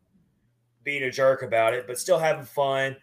[0.83, 2.97] being a jerk about it, but still having fun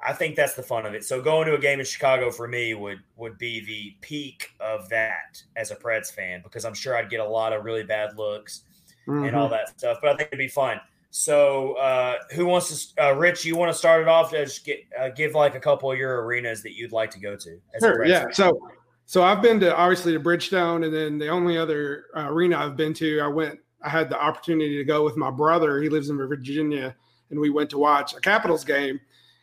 [0.00, 1.04] I think that's the fun of it.
[1.04, 4.88] So going to a game in Chicago for me would would be the peak of
[4.90, 8.16] that as a Preds fan because I'm sure I'd get a lot of really bad
[8.16, 8.62] looks
[9.08, 9.24] mm-hmm.
[9.24, 9.54] and all mm-hmm.
[9.54, 9.98] that stuff.
[10.00, 10.80] But I think it'd be fun.
[11.10, 13.08] So uh, who wants to?
[13.08, 14.30] Uh, Rich, you want to start it off?
[14.30, 17.36] Just get uh, give like a couple of your arenas that you'd like to go
[17.36, 17.60] to.
[17.80, 18.04] sure.
[18.04, 18.24] Yeah.
[18.24, 18.34] Fan.
[18.34, 18.60] So
[19.06, 22.76] so I've been to obviously to Bridgestone, and then the only other uh, arena I've
[22.76, 23.58] been to, I went.
[23.82, 25.80] I had the opportunity to go with my brother.
[25.80, 26.94] He lives in Virginia,
[27.30, 29.00] and we went to watch a Capitals game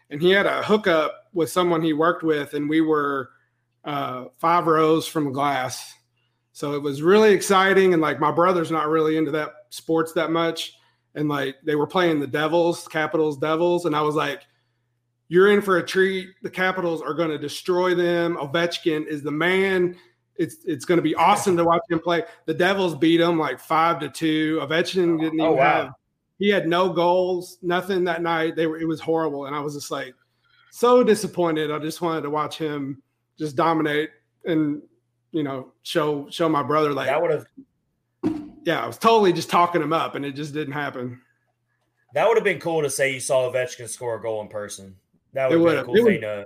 [0.10, 3.30] and he had a hookup with someone he worked with, and we were
[3.84, 5.94] uh, five rows from the glass.
[6.54, 7.94] So it was really exciting.
[7.94, 10.74] And like my brother's not really into that sports that much.
[11.16, 13.86] And like they were playing the Devils, Capitals, Devils.
[13.86, 14.44] And I was like,
[15.28, 16.30] you're in for a treat.
[16.44, 18.38] The Capitals are going to destroy them.
[18.38, 19.96] Ovechkin is the man.
[20.36, 22.24] It's it's going to be awesome to watch him play.
[22.46, 24.60] The Devils beat them like five to two.
[24.62, 25.84] Ovechkin oh, didn't oh, even oh, wow.
[25.84, 25.94] have
[26.38, 28.56] he had no goals, nothing that night.
[28.56, 30.14] They were it was horrible, and I was just like
[30.72, 31.72] so disappointed.
[31.72, 33.02] I just wanted to watch him
[33.38, 34.12] just dominate
[34.46, 34.82] and
[35.32, 37.46] you know show show my brother like that would have.
[38.66, 41.22] Yeah, I was totally just talking him up, and it just didn't happen.
[42.14, 44.96] That would have been cool to say you saw Ovechkin score a goal in person.
[45.34, 46.46] That would have been a cool thing to.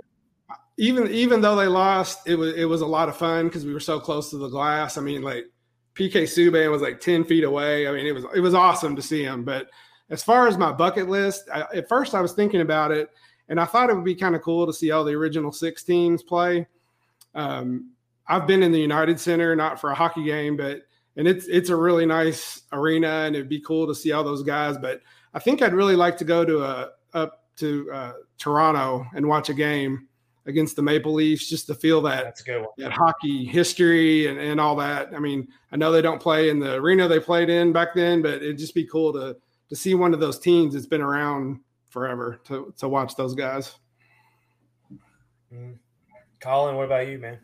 [0.78, 3.74] Even even though they lost, it was it was a lot of fun because we
[3.74, 4.98] were so close to the glass.
[4.98, 5.46] I mean, like
[5.96, 7.88] PK Subban was like 10 feet away.
[7.88, 9.44] I mean, it was it was awesome to see him.
[9.44, 9.68] But
[10.10, 13.10] as far as my bucket list, I, at first I was thinking about it,
[13.50, 15.84] and I thought it would be kind of cool to see all the original six
[15.84, 16.66] teams play.
[17.36, 17.92] Um,
[18.28, 20.82] I've been in the United Center, not for a hockey game, but
[21.16, 24.44] and it's it's a really nice arena, and it'd be cool to see all those
[24.44, 24.78] guys.
[24.78, 25.02] But
[25.34, 29.50] I think I'd really like to go to a up to uh, Toronto and watch
[29.50, 30.08] a game
[30.46, 32.70] against the Maple Leafs just to feel that That's a good one.
[32.78, 35.14] that hockey history and, and all that.
[35.14, 38.22] I mean, I know they don't play in the arena they played in back then,
[38.22, 39.36] but it'd just be cool to
[39.70, 43.76] to see one of those teams that's been around forever to to watch those guys.
[45.54, 45.74] Mm-hmm.
[46.40, 47.40] Colin, what about you, man?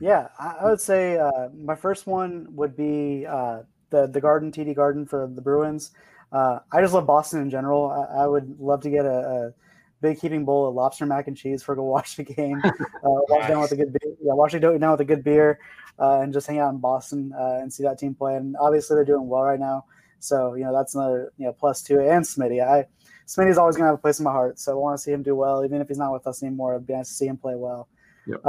[0.00, 4.74] Yeah, I, would say uh, my first one would be uh, the the Garden TD
[4.74, 5.90] Garden for the Bruins.
[6.32, 7.90] Uh, I just love Boston in general.
[7.90, 9.54] I, I would love to get a, a
[10.00, 12.62] big heaping bowl of lobster mac and cheese for go watch the game.
[13.02, 14.12] Uh, watch down with a good beer.
[14.22, 15.58] Yeah, watch it down with a good beer,
[15.98, 18.36] uh, and just hang out in Boston uh, and see that team play.
[18.36, 19.86] And obviously they're doing well right now,
[20.18, 22.10] so you know that's another you know plus to it.
[22.10, 22.84] And Smitty, I
[23.26, 25.22] Smitty's always gonna have a place in my heart, so I want to see him
[25.22, 26.74] do well, even if he's not with us anymore.
[26.74, 27.88] It'd be nice to see him play well.
[28.26, 28.44] Yep.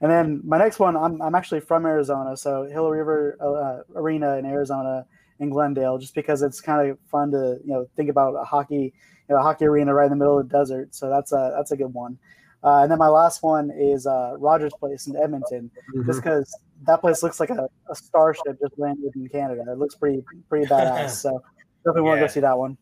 [0.00, 3.98] Uh, and then my next one, I'm, I'm actually from Arizona, so Gila River uh,
[3.98, 5.06] Arena in Arizona
[5.38, 8.94] in Glendale, just because it's kind of fun to you know think about a hockey
[9.30, 10.94] you know, hockey arena right in the middle of the desert.
[10.94, 12.18] So that's a that's a good one.
[12.62, 16.06] Uh, and then my last one is uh, Rogers Place in Edmonton, mm-hmm.
[16.06, 19.64] just because that place looks like a, a, starship just landed in Canada.
[19.70, 21.10] It looks pretty pretty badass.
[21.22, 21.42] so
[21.84, 22.76] definitely want to go see that one.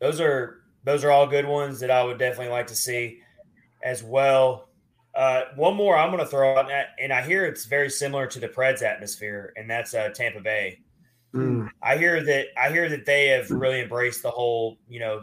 [0.00, 3.20] Those are those are all good ones that I would definitely like to see
[3.84, 4.68] as well.
[5.14, 6.68] Uh, one more I'm going to throw out,
[6.98, 10.80] and I hear it's very similar to the Preds atmosphere, and that's uh, Tampa Bay.
[11.32, 11.68] Mm.
[11.82, 15.22] I hear that I hear that they have really embraced the whole, you know,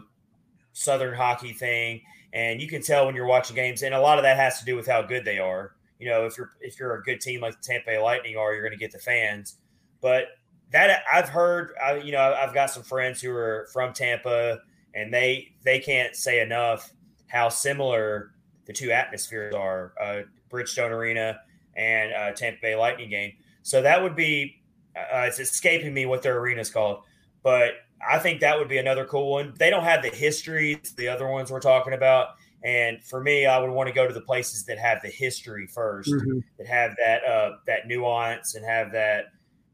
[0.72, 2.00] Southern hockey thing,
[2.32, 4.64] and you can tell when you're watching games, and a lot of that has to
[4.64, 5.74] do with how good they are.
[5.98, 8.54] You know, if you're if you're a good team like the Tampa Bay Lightning are,
[8.54, 9.56] you're going to get the fans.
[10.00, 10.28] But
[10.70, 14.60] that I've heard, I, you know, I've got some friends who are from Tampa,
[14.94, 16.90] and they they can't say enough
[17.28, 18.32] how similar
[18.72, 21.40] the two atmospheres are, uh, Bridgestone Arena
[21.76, 23.32] and uh, Tampa Bay Lightning game.
[23.62, 24.62] So that would be
[24.96, 27.04] uh, it's escaping me what their arena is called,
[27.42, 27.72] but
[28.06, 29.54] I think that would be another cool one.
[29.58, 32.30] They don't have the history the other ones we're talking about.
[32.64, 35.66] And for me, I would want to go to the places that have the history
[35.66, 36.42] 1st Mhm.
[36.58, 39.26] that have that uh, that nuance and have that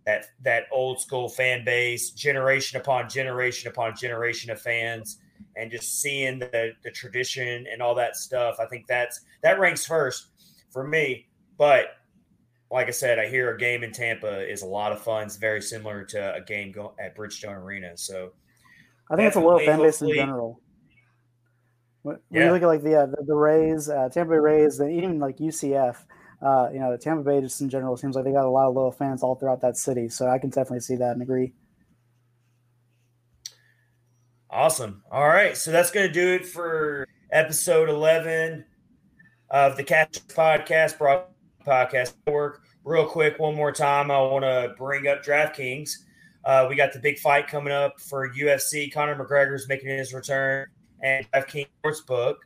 [0.07, 5.18] that that old school fan base, generation upon generation upon generation of fans,
[5.59, 8.57] and just seeing the the tradition and all that stuff.
[8.61, 10.29] I think that's that ranks first
[10.71, 11.27] for me.
[11.57, 11.87] But
[12.71, 15.25] like I said, I hear a game in Tampa is a lot of fun.
[15.25, 17.97] It's very similar to a game go- at Bridgestone Arena.
[17.97, 18.33] So
[19.11, 20.61] I think it's a Definitely, fan base in general.
[22.03, 22.47] When when Yeah.
[22.47, 25.19] you look at like the uh, the, the Rays, uh, Tampa Bay Rays, and even
[25.19, 26.05] like UCF,
[26.43, 28.69] uh, you know, the Tampa Bay just in general seems like they got a lot
[28.69, 30.09] of loyal fans all throughout that city.
[30.09, 31.55] So I can definitely see that and agree.
[34.51, 35.03] Awesome.
[35.11, 35.57] All right.
[35.57, 38.64] So that's going to do it for episode 11
[39.51, 40.96] of the Catch Podcast,
[41.66, 42.62] Podcast Network.
[42.82, 45.90] Real quick, one more time, I want to bring up DraftKings.
[46.46, 48.90] Uh, we got the big fight coming up for UFC.
[48.90, 50.66] Conor McGregor's making his return,
[51.03, 52.36] and DraftKings Sportsbook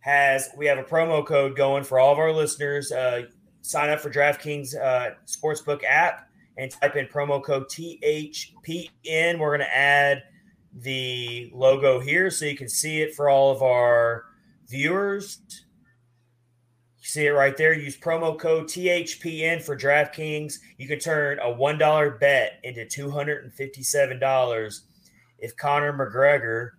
[0.00, 2.90] has we have a promo code going for all of our listeners.
[2.90, 3.22] Uh,
[3.62, 9.38] sign up for DraftKings uh, Sportsbook app and type in promo code THPN.
[9.38, 10.24] We're going to add
[10.80, 14.24] the logo here so you can see it for all of our
[14.68, 15.40] viewers.
[16.98, 17.72] You see it right there.
[17.72, 20.58] Use promo code THPN for DraftKings.
[20.76, 24.80] You can turn a $1 bet into $257
[25.38, 26.70] if Conor McGregor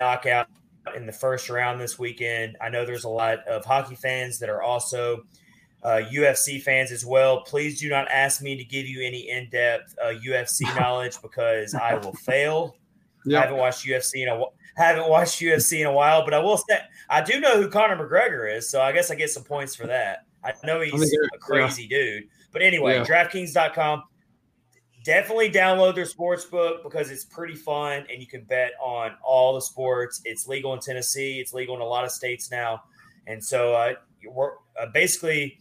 [0.00, 0.48] knockout
[0.96, 2.56] in the first round this weekend.
[2.60, 5.22] I know there's a lot of hockey fans that are also
[5.82, 7.42] uh, UFC fans as well.
[7.42, 11.94] Please do not ask me to give you any in-depth uh, UFC knowledge because I
[11.94, 12.76] will fail.
[13.28, 14.42] I haven't watched UFC in a
[14.76, 17.96] haven't watched UFC in a while, but I will say I do know who Conor
[17.96, 20.24] McGregor is, so I guess I get some points for that.
[20.42, 22.24] I know he's think you're- a crazy dude.
[22.52, 23.04] But anyway, Yeah.
[23.04, 24.04] DraftKings.com.
[25.04, 29.54] Definitely download their sports book because it's pretty fun and you can bet on all
[29.54, 30.20] the sports.
[30.24, 32.82] It's legal in Tennessee, it's legal in a lot of states now.
[33.26, 33.94] And so uh,
[34.26, 35.58] we're uh, basically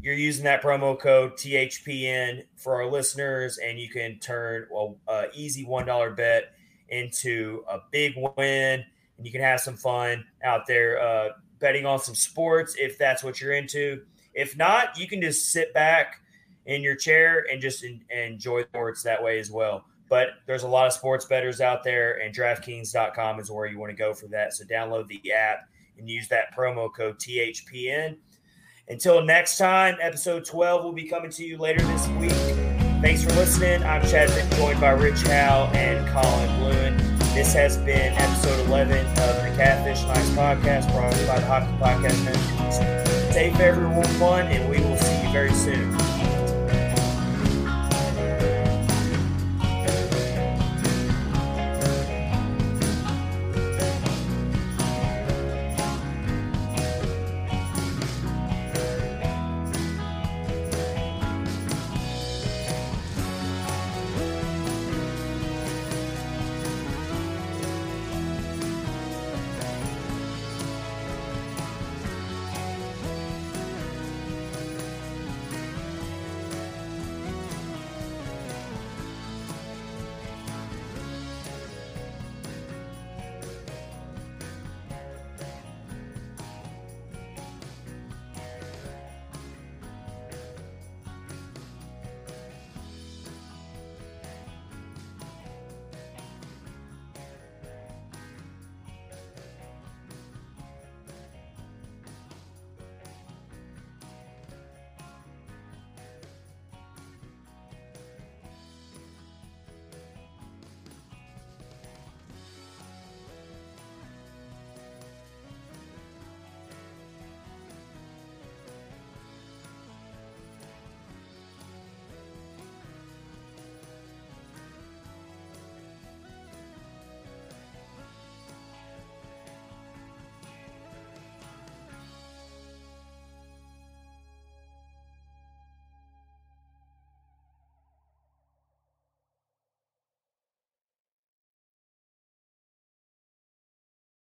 [0.00, 5.24] you're using that promo code THPN for our listeners, and you can turn well, uh,
[5.34, 6.54] easy one dollar bet
[6.92, 8.84] into a big win,
[9.16, 11.28] and you can have some fun out there uh,
[11.58, 14.02] betting on some sports if that's what you're into.
[14.34, 16.20] If not, you can just sit back
[16.66, 19.84] in your chair and just en- enjoy sports that way as well.
[20.08, 23.90] But there's a lot of sports betters out there, and DraftKings.com is where you want
[23.90, 24.52] to go for that.
[24.52, 25.68] So download the app
[25.98, 28.18] and use that promo code THPN.
[28.88, 32.71] Until next time, episode 12 will be coming to you later this week.
[33.02, 33.82] Thanks for listening.
[33.82, 37.18] I'm Chad Vick, joined by Rich Howe and Colin Bluen.
[37.34, 41.40] This has been episode 11 of the Catfish on Ice podcast brought to you by
[41.40, 43.32] the Hockey Podcast Network.
[43.32, 45.90] Safe everyone, and we will see you very soon.